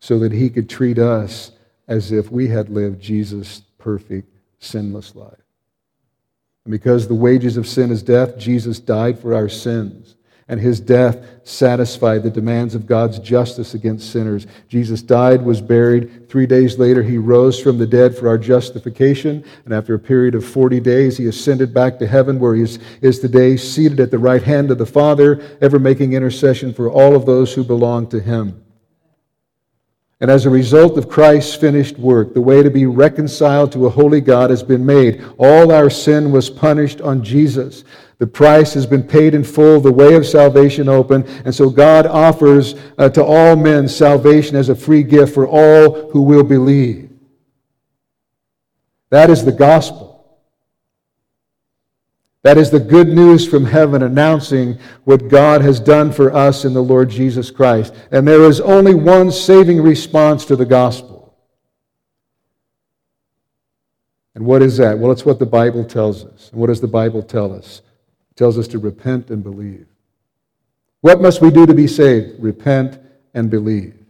[0.00, 1.52] so that he could treat us
[1.88, 5.34] as if we had lived Jesus' perfect, sinless life.
[6.64, 10.16] And because the wages of sin is death, Jesus died for our sins
[10.52, 14.46] and his death satisfied the demands of God's justice against sinners.
[14.68, 16.28] Jesus died, was buried.
[16.28, 19.44] Three days later, he rose from the dead for our justification.
[19.64, 22.78] And after a period of 40 days, he ascended back to heaven, where he is,
[23.00, 27.14] is today, seated at the right hand of the Father, ever making intercession for all
[27.16, 28.61] of those who belong to him.
[30.22, 33.90] And as a result of Christ's finished work, the way to be reconciled to a
[33.90, 35.20] holy God has been made.
[35.36, 37.82] All our sin was punished on Jesus.
[38.18, 41.26] The price has been paid in full, the way of salvation open.
[41.44, 46.08] And so God offers uh, to all men salvation as a free gift for all
[46.12, 47.10] who will believe.
[49.10, 50.11] That is the gospel.
[52.42, 56.74] That is the good news from heaven announcing what God has done for us in
[56.74, 57.94] the Lord Jesus Christ.
[58.10, 61.36] And there is only one saving response to the gospel.
[64.34, 64.98] And what is that?
[64.98, 66.50] Well, it's what the Bible tells us.
[66.50, 67.82] And what does the Bible tell us?
[68.30, 69.86] It tells us to repent and believe.
[71.00, 72.42] What must we do to be saved?
[72.42, 72.98] Repent
[73.34, 74.01] and believe.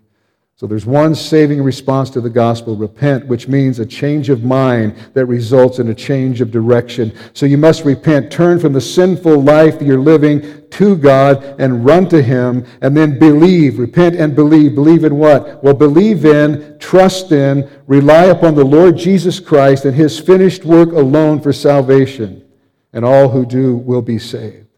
[0.63, 4.95] So there's one saving response to the gospel repent, which means a change of mind
[5.13, 7.13] that results in a change of direction.
[7.33, 11.85] So you must repent, turn from the sinful life that you're living to God and
[11.85, 13.81] run to Him, and then believe.
[13.81, 14.77] Repent and believe.
[14.77, 15.65] Believe in what?
[15.65, 20.93] Well, believe in, trust in, rely upon the Lord Jesus Christ and His finished work
[20.93, 22.49] alone for salvation.
[22.93, 24.69] And all who do will be saved.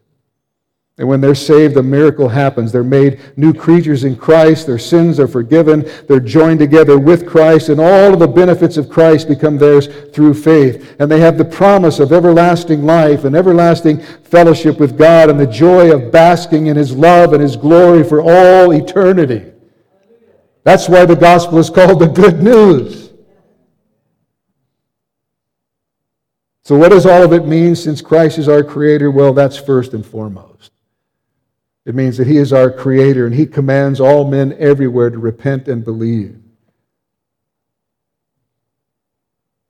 [0.97, 2.71] And when they're saved, a miracle happens.
[2.71, 4.65] They're made new creatures in Christ.
[4.65, 5.89] Their sins are forgiven.
[6.07, 10.35] They're joined together with Christ, and all of the benefits of Christ become theirs through
[10.35, 10.95] faith.
[10.99, 15.47] And they have the promise of everlasting life and everlasting fellowship with God and the
[15.47, 19.51] joy of basking in His love and His glory for all eternity.
[20.63, 23.11] That's why the gospel is called the good news.
[26.63, 29.11] So, what does all of it mean since Christ is our Creator?
[29.11, 30.71] Well, that's first and foremost.
[31.85, 35.67] It means that He is our Creator and He commands all men everywhere to repent
[35.67, 36.39] and believe.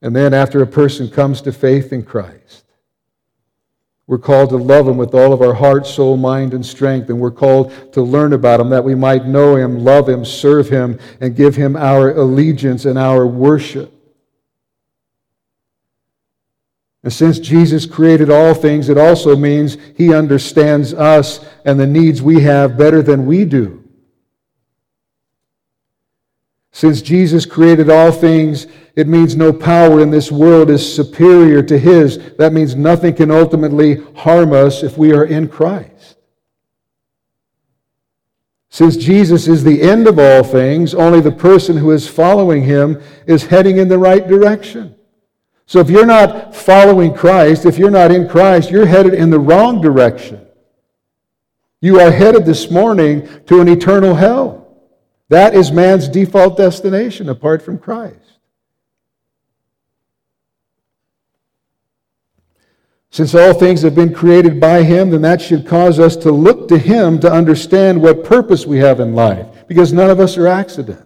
[0.01, 2.66] And then, after a person comes to faith in Christ,
[4.07, 7.09] We're called to love Him with all of our heart, soul, mind, and strength.
[7.09, 10.70] And we're called to learn about Him that we might know Him, love Him, serve
[10.70, 13.95] Him, and give Him our allegiance and our worship.
[17.06, 22.20] And since Jesus created all things, it also means He understands us and the needs
[22.20, 23.84] we have better than we do.
[26.72, 31.78] Since Jesus created all things, it means no power in this world is superior to
[31.78, 32.18] his.
[32.38, 36.18] That means nothing can ultimately harm us if we are in Christ.
[38.70, 43.01] Since Jesus is the end of all things, only the person who is following him
[43.28, 44.95] is heading in the right direction.
[45.68, 49.39] So if you're not following Christ, if you're not in Christ, you're headed in the
[49.39, 50.45] wrong direction.
[51.82, 54.61] You are headed this morning to an eternal hell.
[55.30, 58.20] That is man's default destination apart from Christ.
[63.09, 66.68] Since all things have been created by him, then that should cause us to look
[66.68, 70.47] to him to understand what purpose we have in life, because none of us are
[70.47, 71.05] accidents.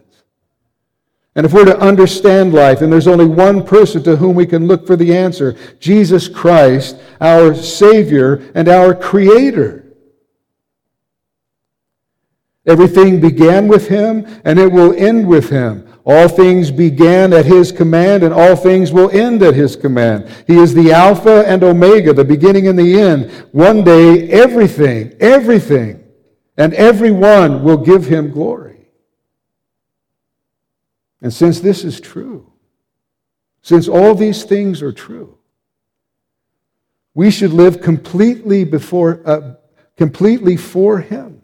[1.40, 4.68] And if we're to understand life, and there's only one person to whom we can
[4.68, 9.86] look for the answer Jesus Christ, our Savior and our Creator.
[12.66, 15.88] Everything began with him, and it will end with him.
[16.06, 20.30] All things began at his command, and all things will end at his command.
[20.46, 23.32] He is the Alpha and Omega, the beginning and the end.
[23.54, 26.04] One day, everything, everything,
[26.58, 28.69] and everyone will give him glory.
[31.22, 32.52] And since this is true,
[33.62, 35.38] since all these things are true,
[37.14, 39.56] we should live completely before, uh,
[39.98, 41.42] completely for him.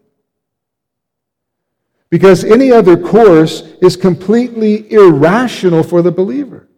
[2.10, 6.70] Because any other course is completely irrational for the believer.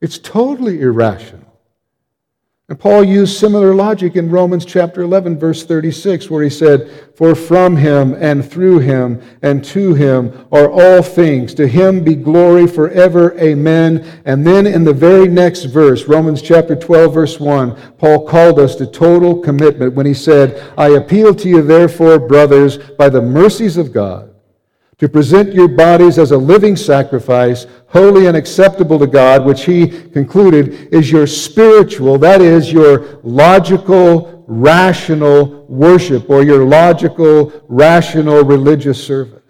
[0.00, 1.51] It's totally irrational.
[2.68, 7.34] And Paul used similar logic in Romans chapter 11, verse 36, where he said, For
[7.34, 11.54] from him and through him and to him are all things.
[11.54, 13.38] To him be glory forever.
[13.38, 14.22] Amen.
[14.24, 18.76] And then in the very next verse, Romans chapter 12, verse 1, Paul called us
[18.76, 23.76] to total commitment when he said, I appeal to you, therefore, brothers, by the mercies
[23.76, 24.31] of God
[25.02, 29.88] to present your bodies as a living sacrifice, holy and acceptable to God, which he
[29.88, 39.04] concluded is your spiritual, that is, your logical, rational worship, or your logical, rational religious
[39.04, 39.41] service.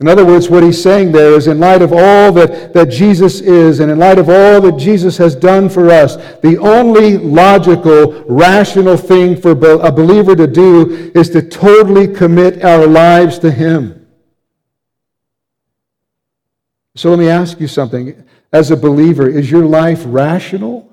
[0.00, 3.40] In other words, what he's saying there is in light of all that, that Jesus
[3.40, 8.22] is, and in light of all that Jesus has done for us, the only logical,
[8.28, 14.06] rational thing for a believer to do is to totally commit our lives to him.
[16.94, 18.24] So let me ask you something.
[18.52, 20.90] As a believer, is your life rational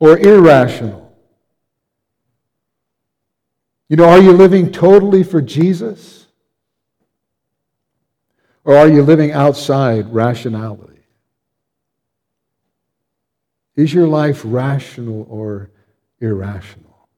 [0.00, 1.16] or irrational?
[3.88, 6.21] You know, are you living totally for Jesus?
[8.64, 11.00] Or are you living outside rationality?
[13.74, 15.70] Is your life rational or
[16.20, 17.08] irrational?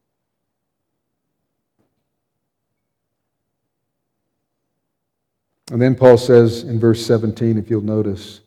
[5.70, 8.40] And then Paul says in verse 17, if you'll notice,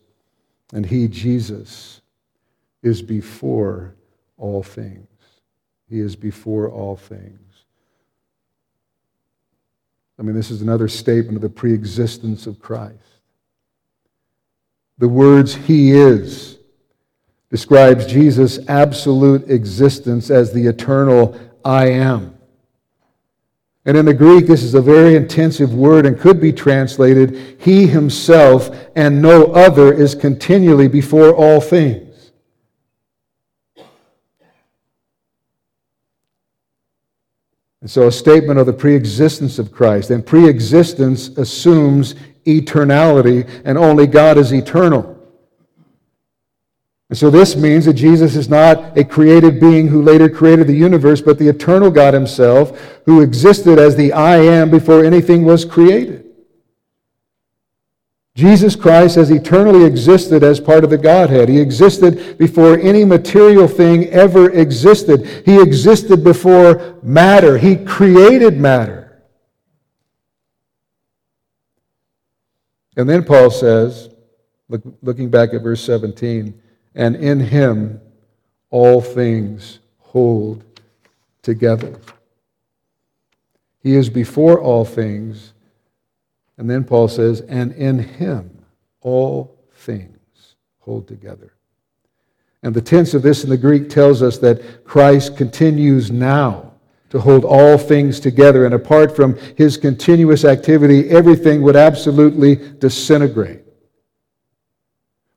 [0.72, 2.00] and he, Jesus,
[2.82, 3.94] is before
[4.36, 5.06] all things.
[5.88, 7.47] He is before all things.
[10.18, 12.96] I mean, this is another statement of the preexistence of Christ.
[14.98, 16.58] The words He is
[17.50, 22.34] describes Jesus' absolute existence as the eternal I am.
[23.84, 27.86] And in the Greek, this is a very intensive word and could be translated He
[27.86, 32.07] Himself and no other is continually before all things.
[37.80, 40.10] And so, a statement of the preexistence of Christ.
[40.10, 42.14] And preexistence assumes
[42.44, 45.14] eternality, and only God is eternal.
[47.08, 50.76] And so, this means that Jesus is not a created being who later created the
[50.76, 55.64] universe, but the eternal God Himself, who existed as the I am before anything was
[55.64, 56.27] created.
[58.38, 61.48] Jesus Christ has eternally existed as part of the Godhead.
[61.48, 65.26] He existed before any material thing ever existed.
[65.44, 67.58] He existed before matter.
[67.58, 69.24] He created matter.
[72.96, 74.08] And then Paul says,
[74.68, 76.62] look, looking back at verse 17,
[76.94, 78.00] and in him
[78.70, 80.62] all things hold
[81.42, 81.98] together.
[83.82, 85.54] He is before all things
[86.58, 88.64] and then Paul says, and in him
[89.00, 91.54] all things hold together.
[92.62, 96.72] And the tense of this in the Greek tells us that Christ continues now
[97.10, 98.66] to hold all things together.
[98.66, 103.62] And apart from his continuous activity, everything would absolutely disintegrate.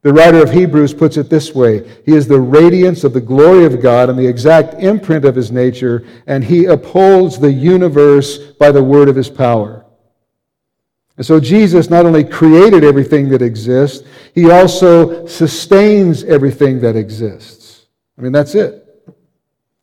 [0.02, 3.66] The writer of Hebrews puts it this way He is the radiance of the glory
[3.66, 8.72] of God and the exact imprint of his nature, and he upholds the universe by
[8.72, 9.81] the word of his power.
[11.22, 17.86] And so Jesus not only created everything that exists, he also sustains everything that exists.
[18.18, 18.84] I mean, that's it.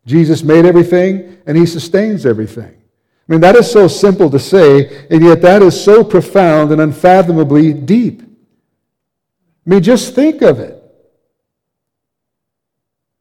[0.05, 2.75] Jesus made everything and he sustains everything.
[2.75, 6.81] I mean, that is so simple to say, and yet that is so profound and
[6.81, 8.21] unfathomably deep.
[8.21, 10.83] I mean, just think of it.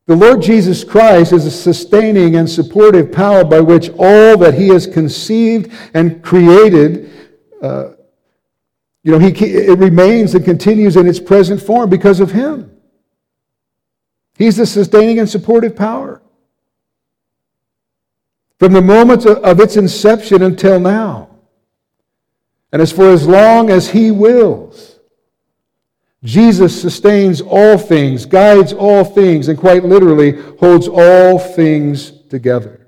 [0.08, 4.70] The Lord Jesus Christ is a sustaining and supportive power by which all that He
[4.70, 7.12] has conceived and created,
[7.62, 7.90] uh,
[9.08, 12.70] you know, he, it remains and continues in its present form because of Him.
[14.38, 16.22] He's the sustaining and supportive power.
[18.60, 21.30] From the moment of its inception until now.
[22.74, 25.00] And as for as long as He wills.
[26.22, 32.86] Jesus sustains all things, guides all things, and quite literally holds all things together.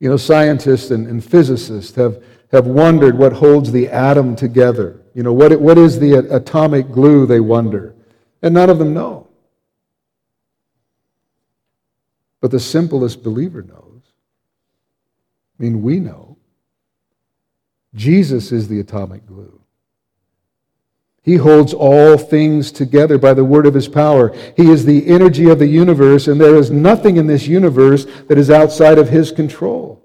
[0.00, 5.00] You know, scientists and, and physicists have, have wondered what holds the atom together.
[5.14, 7.94] You know, what, what is the atomic glue, they wonder.
[8.42, 9.28] And none of them know.
[12.40, 14.02] But the simplest believer knows.
[15.58, 16.36] I mean, we know.
[17.94, 19.60] Jesus is the atomic glue.
[21.22, 24.34] He holds all things together by the word of his power.
[24.56, 28.38] He is the energy of the universe, and there is nothing in this universe that
[28.38, 30.01] is outside of his control.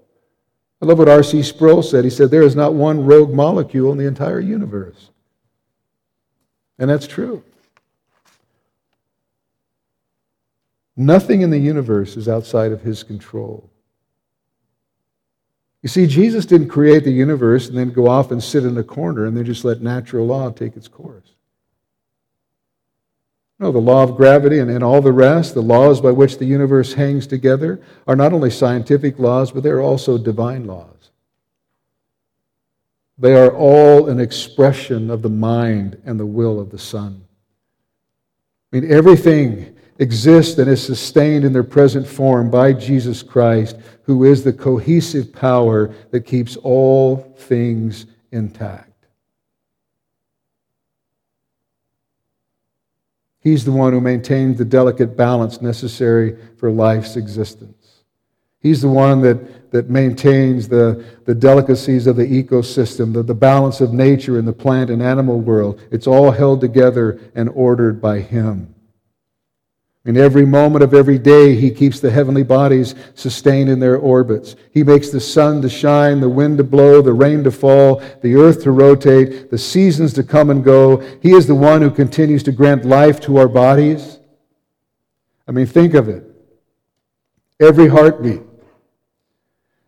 [0.82, 1.41] I love what R.C.
[1.43, 2.03] Sproul said.
[2.03, 5.09] He said, There is not one rogue molecule in the entire universe.
[6.78, 7.43] And that's true.
[10.95, 13.69] Nothing in the universe is outside of his control.
[15.84, 18.84] You see, Jesus didn't create the universe and then go off and sit in a
[18.84, 21.36] corner and then just let natural law take its course.
[23.59, 26.45] No, the law of gravity and, and all the rest, the laws by which the
[26.45, 31.11] universe hangs together, are not only scientific laws, but they're also divine laws.
[33.17, 37.23] They are all an expression of the mind and the will of the Son.
[38.71, 44.23] I mean, everything exists and is sustained in their present form by Jesus Christ, who
[44.23, 48.96] is the cohesive power that keeps all things intact.
[53.47, 58.03] He's the one who maintains the delicate balance necessary for life's existence.
[58.59, 63.79] He's the one that, that maintains the, the delicacies of the ecosystem, the, the balance
[63.79, 65.79] of nature in the plant and animal world.
[65.91, 68.75] It's all held together and ordered by Him.
[70.07, 74.55] In every moment of every day, He keeps the heavenly bodies sustained in their orbits.
[74.71, 78.35] He makes the sun to shine, the wind to blow, the rain to fall, the
[78.35, 81.03] earth to rotate, the seasons to come and go.
[81.21, 84.19] He is the one who continues to grant life to our bodies.
[85.45, 86.23] I mean, think of it.
[87.59, 88.43] Every heartbeat,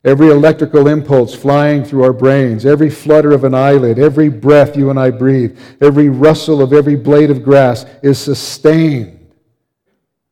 [0.03, 4.89] every electrical impulse flying through our brains, every flutter of an eyelid, every breath you
[4.89, 9.18] and I breathe, every rustle of every blade of grass is sustained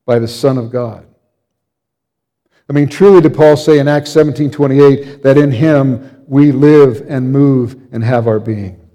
[0.08, 1.06] by the Son of God.
[2.70, 7.06] I mean, truly did Paul say in Acts 17 28 that in him we live
[7.08, 8.90] and move and have our being.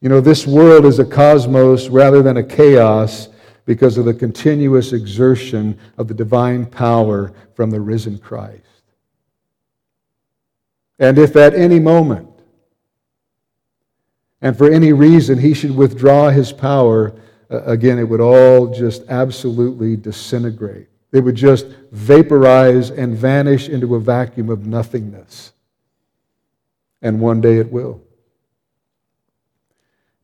[0.00, 3.28] You know, this world is a cosmos rather than a chaos
[3.64, 8.62] because of the continuous exertion of the divine power from the risen Christ.
[10.98, 12.28] And if at any moment,
[14.40, 17.12] and for any reason, he should withdraw his power,
[17.50, 20.88] again, it would all just absolutely disintegrate.
[21.12, 25.52] It would just vaporize and vanish into a vacuum of nothingness.
[27.00, 28.02] And one day it will.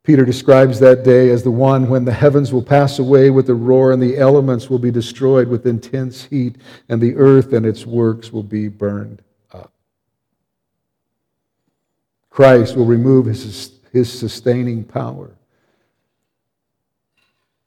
[0.02, 3.54] Peter describes that day as the one when the heavens will pass away with a
[3.54, 6.56] roar and the elements will be destroyed with intense heat
[6.90, 9.72] and the earth and its works will be burned up.
[12.28, 15.30] Christ will remove his, his sustaining power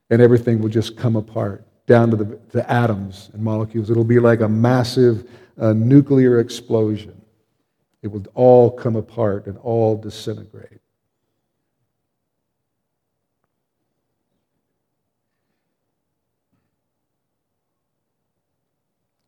[0.10, 3.90] and everything will just come apart down to the, the atoms and molecules.
[3.90, 5.30] It'll be like a massive
[5.60, 7.20] uh, nuclear explosion.
[8.02, 10.80] It will all come apart and all disintegrate.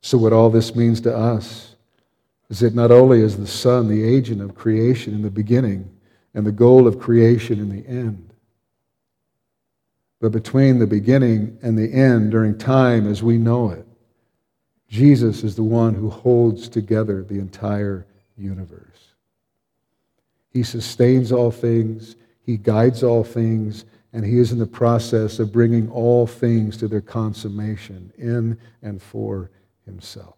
[0.02, 1.76] So, what all this means to us
[2.50, 5.90] is that not only is the Son the agent of creation in the beginning
[6.34, 8.29] and the goal of creation in the end,
[10.20, 13.86] But between the beginning and the end, during time as we know it,
[14.90, 18.06] Jesus is the one who holds together the entire
[18.36, 19.14] universe.
[20.52, 25.54] He sustains all things, He guides all things, and He is in the process of
[25.54, 29.52] bringing all things to their consummation in and for
[29.86, 30.36] Himself.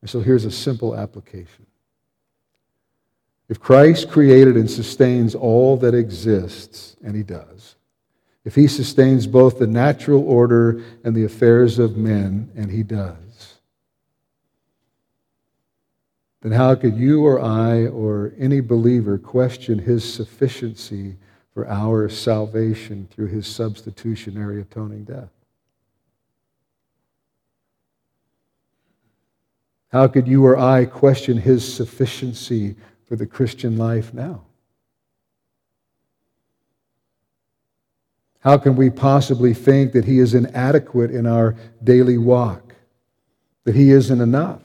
[0.00, 1.66] And so here's a simple application.
[3.48, 7.76] If Christ created and sustains all that exists, and He does,
[8.44, 13.60] if He sustains both the natural order and the affairs of men, and He does,
[16.40, 21.16] then how could you or I or any believer question His sufficiency
[21.54, 25.30] for our salvation through His substitutionary atoning death?
[29.90, 32.76] How could you or I question his sufficiency
[33.08, 34.42] for the Christian life now?
[38.40, 42.74] How can we possibly think that he is inadequate in our daily walk?
[43.64, 44.60] That he isn't enough?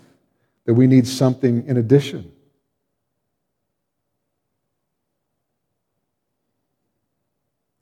[0.65, 2.31] That we need something in addition?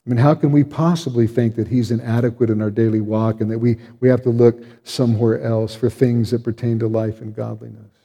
[0.04, 3.48] I mean, how can we possibly think that He's inadequate in our daily walk and
[3.50, 7.34] that we, we have to look somewhere else for things that pertain to life and
[7.34, 8.01] godliness?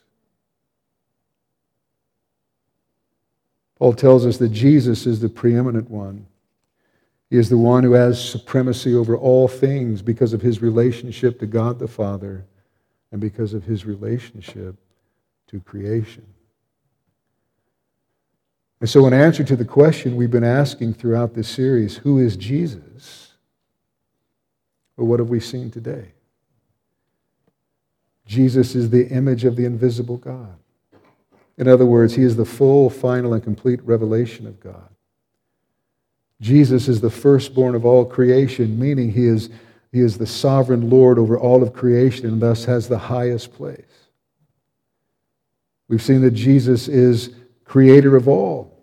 [3.77, 6.25] Paul tells us that Jesus is the preeminent one.
[7.29, 11.45] He is the one who has supremacy over all things because of his relationship to
[11.45, 12.45] God the Father
[13.11, 14.75] and because of his relationship
[15.47, 16.25] to creation.
[18.79, 22.37] And so, in answer to the question we've been asking throughout this series, who is
[22.37, 23.33] Jesus?
[24.95, 26.13] Well, what have we seen today?
[28.25, 30.57] Jesus is the image of the invisible God.
[31.57, 34.89] In other words, he is the full, final, and complete revelation of God.
[36.39, 39.49] Jesus is the firstborn of all creation, meaning he is,
[39.91, 43.81] he is the sovereign Lord over all of creation and thus has the highest place.
[45.87, 47.33] We've seen that Jesus is
[47.63, 48.73] creator of all.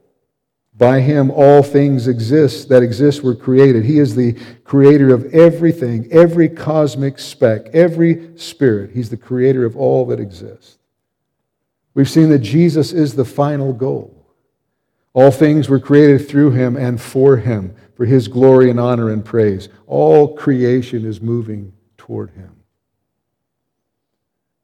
[0.76, 3.84] By him, all things exist that exist were created.
[3.84, 4.32] He is the
[4.64, 8.90] creator of everything, every cosmic speck, every spirit.
[8.90, 10.78] He's the creator of all that exists.
[11.94, 14.26] We've seen that Jesus is the final goal.
[15.12, 19.24] All things were created through him and for him, for his glory and honor and
[19.24, 19.68] praise.
[19.86, 22.50] All creation is moving toward him.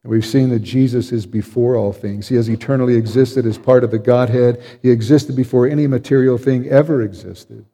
[0.03, 2.27] And we've seen that Jesus is before all things.
[2.27, 4.63] He has eternally existed as part of the Godhead.
[4.83, 7.65] He existed before any material thing ever existed.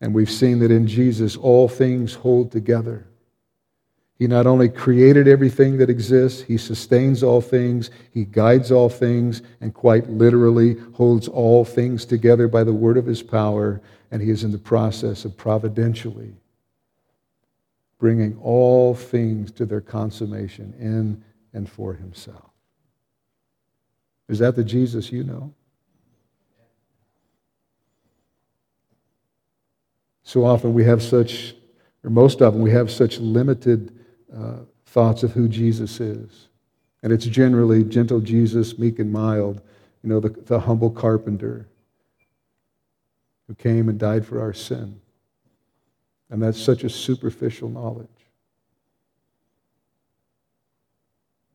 [0.00, 3.06] And we've seen that in Jesus all things hold together.
[4.18, 9.42] He not only created everything that exists, He sustains all things, He guides all things,
[9.60, 14.30] and quite literally holds all things together by the word of His power, and He
[14.30, 16.34] is in the process of providentially
[18.04, 22.50] bringing all things to their consummation in and for himself.
[24.28, 25.54] Is that the Jesus you know?
[30.22, 31.54] So often we have such,
[32.02, 33.98] or most often we have such limited
[34.36, 34.56] uh,
[34.86, 36.48] thoughts of who Jesus is.
[37.02, 39.60] And it's generally gentle Jesus, meek and mild,
[40.02, 41.68] you know, the, the humble carpenter
[43.46, 45.00] who came and died for our sin.
[46.30, 48.08] And that's such a superficial knowledge.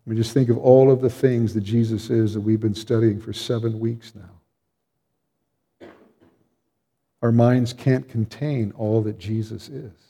[0.06, 2.76] I mean, just think of all of the things that Jesus is that we've been
[2.76, 5.90] studying for seven weeks now.
[7.22, 10.09] Our minds can't contain all that Jesus is.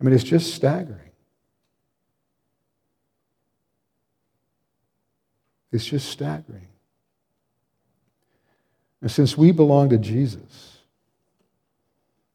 [0.00, 1.10] I mean, it's just staggering.
[5.72, 6.68] It's just staggering.
[9.00, 10.78] And since we belong to Jesus,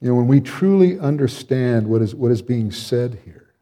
[0.02, 3.54] you know, when we truly understand what is, what is being said here,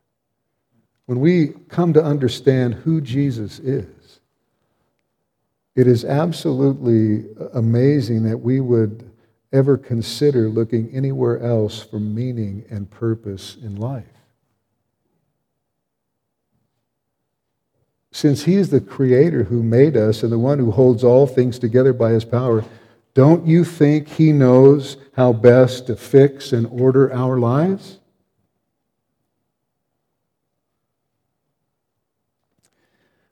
[1.06, 4.20] when we come to understand who Jesus is,
[5.76, 9.11] it is absolutely amazing that we would
[9.54, 14.06] ever consider looking anywhere else for meaning and purpose in life.
[18.12, 21.60] Since He is the Creator who made us and the one who holds all things
[21.60, 22.64] together by His power,
[23.14, 27.99] don't you think He knows how best to fix and order our lives?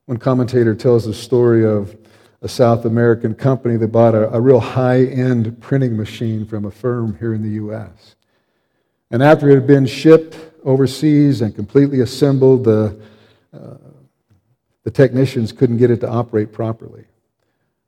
[0.06, 1.99] One commentator tells the story of
[2.42, 6.72] a South American company that bought a, a real high end printing machine from a
[6.72, 8.16] firm here in the U.S.
[9.12, 13.00] And after it had been shipped overseas and completely assembled, the,
[13.54, 13.76] uh,
[14.84, 17.06] the technicians couldn't get it to operate properly.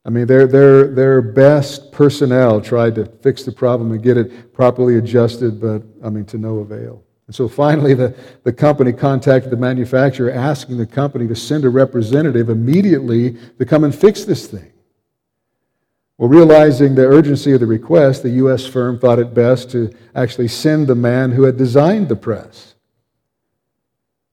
[0.04, 4.52] I mean, their, their, their best personnel tried to fix the problem and get it
[4.52, 7.04] properly adjusted, but I mean, to no avail.
[7.26, 11.70] And so finally, the, the company contacted the manufacturer asking the company to send a
[11.70, 14.72] representative immediately to come and fix this thing.
[16.18, 18.66] Well, realizing the urgency of the request, the U.S.
[18.66, 22.74] firm thought it best to actually send the man who had designed the press.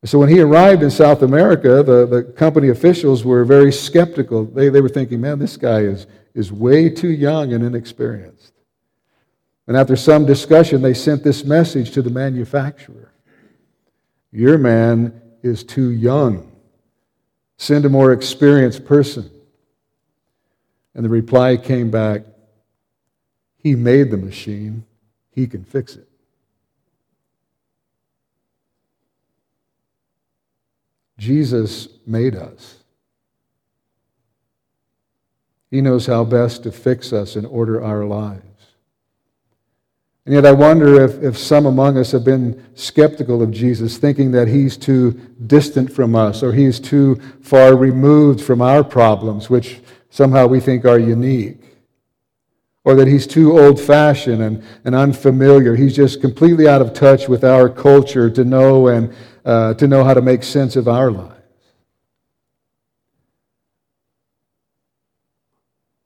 [0.05, 4.45] So when he arrived in South America, the, the company officials were very skeptical.
[4.45, 8.53] They, they were thinking, man, this guy is, is way too young and inexperienced.
[9.69, 13.13] And after some discussion, they sent this message to the manufacturer
[14.31, 16.51] Your man is too young.
[17.57, 19.29] Send a more experienced person.
[20.95, 22.23] And the reply came back
[23.57, 24.85] He made the machine,
[25.29, 26.09] He can fix it.
[31.19, 32.77] Jesus made us.
[35.69, 38.48] He knows how best to fix us and order our lives.
[40.29, 44.29] And yet, I wonder if, if some among us have been skeptical of Jesus, thinking
[44.33, 45.13] that he's too
[45.47, 49.79] distant from us or he's too far removed from our problems, which
[50.11, 51.57] somehow we think are unique.
[52.83, 55.75] Or that he's too old fashioned and, and unfamiliar.
[55.75, 59.11] He's just completely out of touch with our culture to know and
[59.45, 61.41] uh, to know how to make sense of our lives.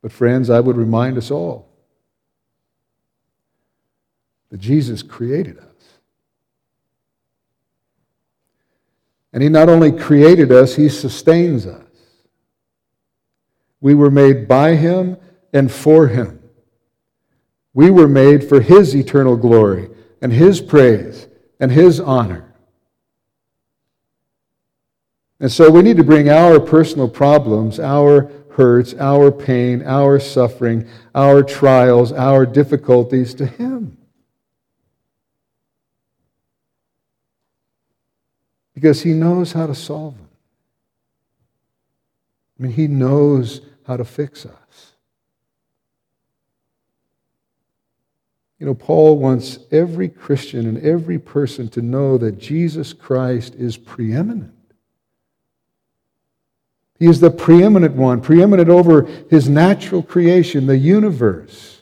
[0.01, 1.72] But, friends, I would remind us all
[4.53, 5.65] that Jesus created us.
[9.33, 11.81] And He not only created us, He sustains us.
[13.81, 15.17] We were made by Him
[15.53, 16.39] and for Him.
[17.73, 19.89] We were made for His eternal glory
[20.21, 21.27] and His praise
[21.59, 22.53] and His honor.
[25.39, 30.87] And so we need to bring our personal problems, our hurts, our pain, our suffering,
[31.15, 33.97] our trials, our difficulties to Him.
[38.83, 40.27] Because He knows how to solve them.
[42.59, 44.91] I mean, He knows how to fix us.
[48.59, 53.77] You know, Paul wants every Christian and every person to know that Jesus Christ is
[53.77, 54.53] preeminent.
[56.99, 61.81] He is the preeminent one, preeminent over his natural creation, the universe.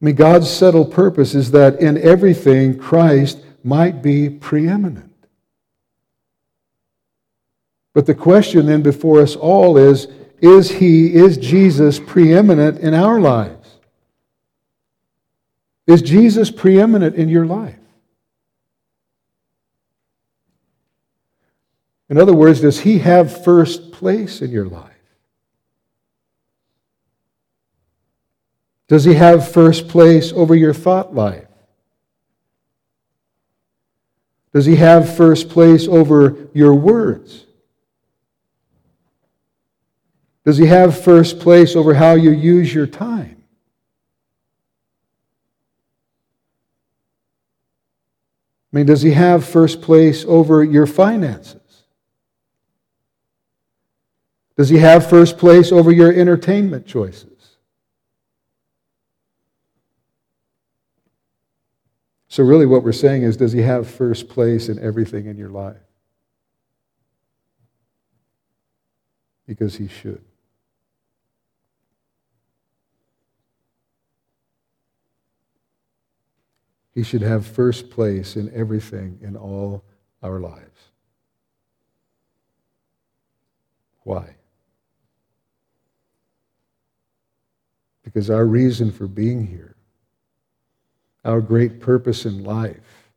[0.00, 5.12] I mean, God's settled purpose is that in everything, Christ might be preeminent.
[7.94, 10.08] But the question then before us all is
[10.42, 13.76] is he, is Jesus preeminent in our lives?
[15.86, 17.78] Is Jesus preeminent in your life?
[22.08, 24.90] In other words, does he have first place in your life?
[28.88, 31.46] Does he have first place over your thought life?
[34.52, 37.46] Does he have first place over your words?
[40.44, 43.42] Does he have first place over how you use your time?
[48.72, 51.60] I mean, does he have first place over your finances?
[54.56, 57.31] Does he have first place over your entertainment choices?
[62.32, 65.50] So, really, what we're saying is, does he have first place in everything in your
[65.50, 65.76] life?
[69.46, 70.24] Because he should.
[76.94, 79.84] He should have first place in everything in all
[80.22, 80.88] our lives.
[84.04, 84.36] Why?
[88.02, 89.76] Because our reason for being here,
[91.24, 93.10] our great purpose in life,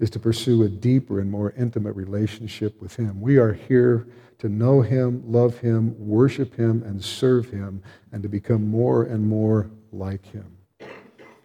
[0.00, 3.20] is to pursue a deeper and more intimate relationship with Him.
[3.20, 7.82] We are here to know Him, love Him, worship Him, and serve Him,
[8.12, 10.56] and to become more and more like Him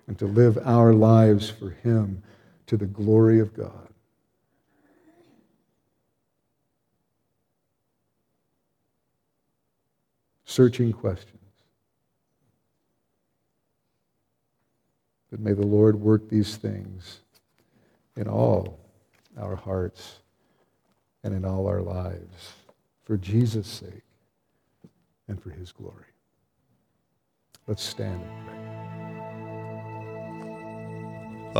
[0.09, 2.23] and to live our lives for Him
[2.65, 3.87] to the glory of God.
[10.45, 11.38] Searching questions.
[15.31, 17.19] But may the Lord work these things
[18.15, 18.79] in all
[19.39, 20.17] our hearts
[21.23, 22.53] and in all our lives
[23.03, 24.03] for Jesus' sake
[25.27, 26.05] and for his glory.
[27.67, 28.55] Let's stand and pray.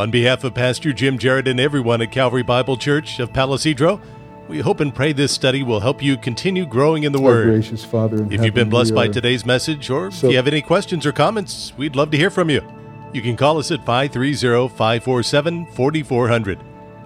[0.02, 4.02] On behalf of Pastor Jim Jarrett and everyone at Calvary Bible Church of Palo Cedro,
[4.48, 7.46] We hope and pray this study will help you continue growing in the Our Word.
[7.50, 10.64] gracious Father If you've been blessed by today's message, or So- if you have any
[10.64, 12.62] questions or comments, we'd love to hear from you.
[13.14, 16.60] You can call us at 530 547 4400.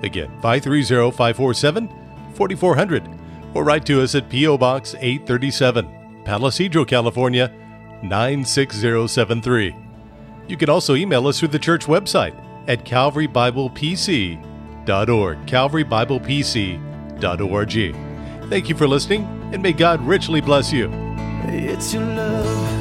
[0.03, 1.89] Again, 530 547
[2.33, 3.09] 4400.
[3.53, 4.57] Or write to us at P.O.
[4.57, 7.51] Box 837, Palo Cedro, California
[8.01, 9.75] 96073.
[10.47, 12.33] You can also email us through the church website
[12.67, 15.45] at calvarybiblepc.org.
[15.45, 17.95] calvarybiblepc.org.
[18.49, 19.23] Thank you for listening,
[19.53, 20.89] and may God richly bless you.
[21.45, 22.73] It's your love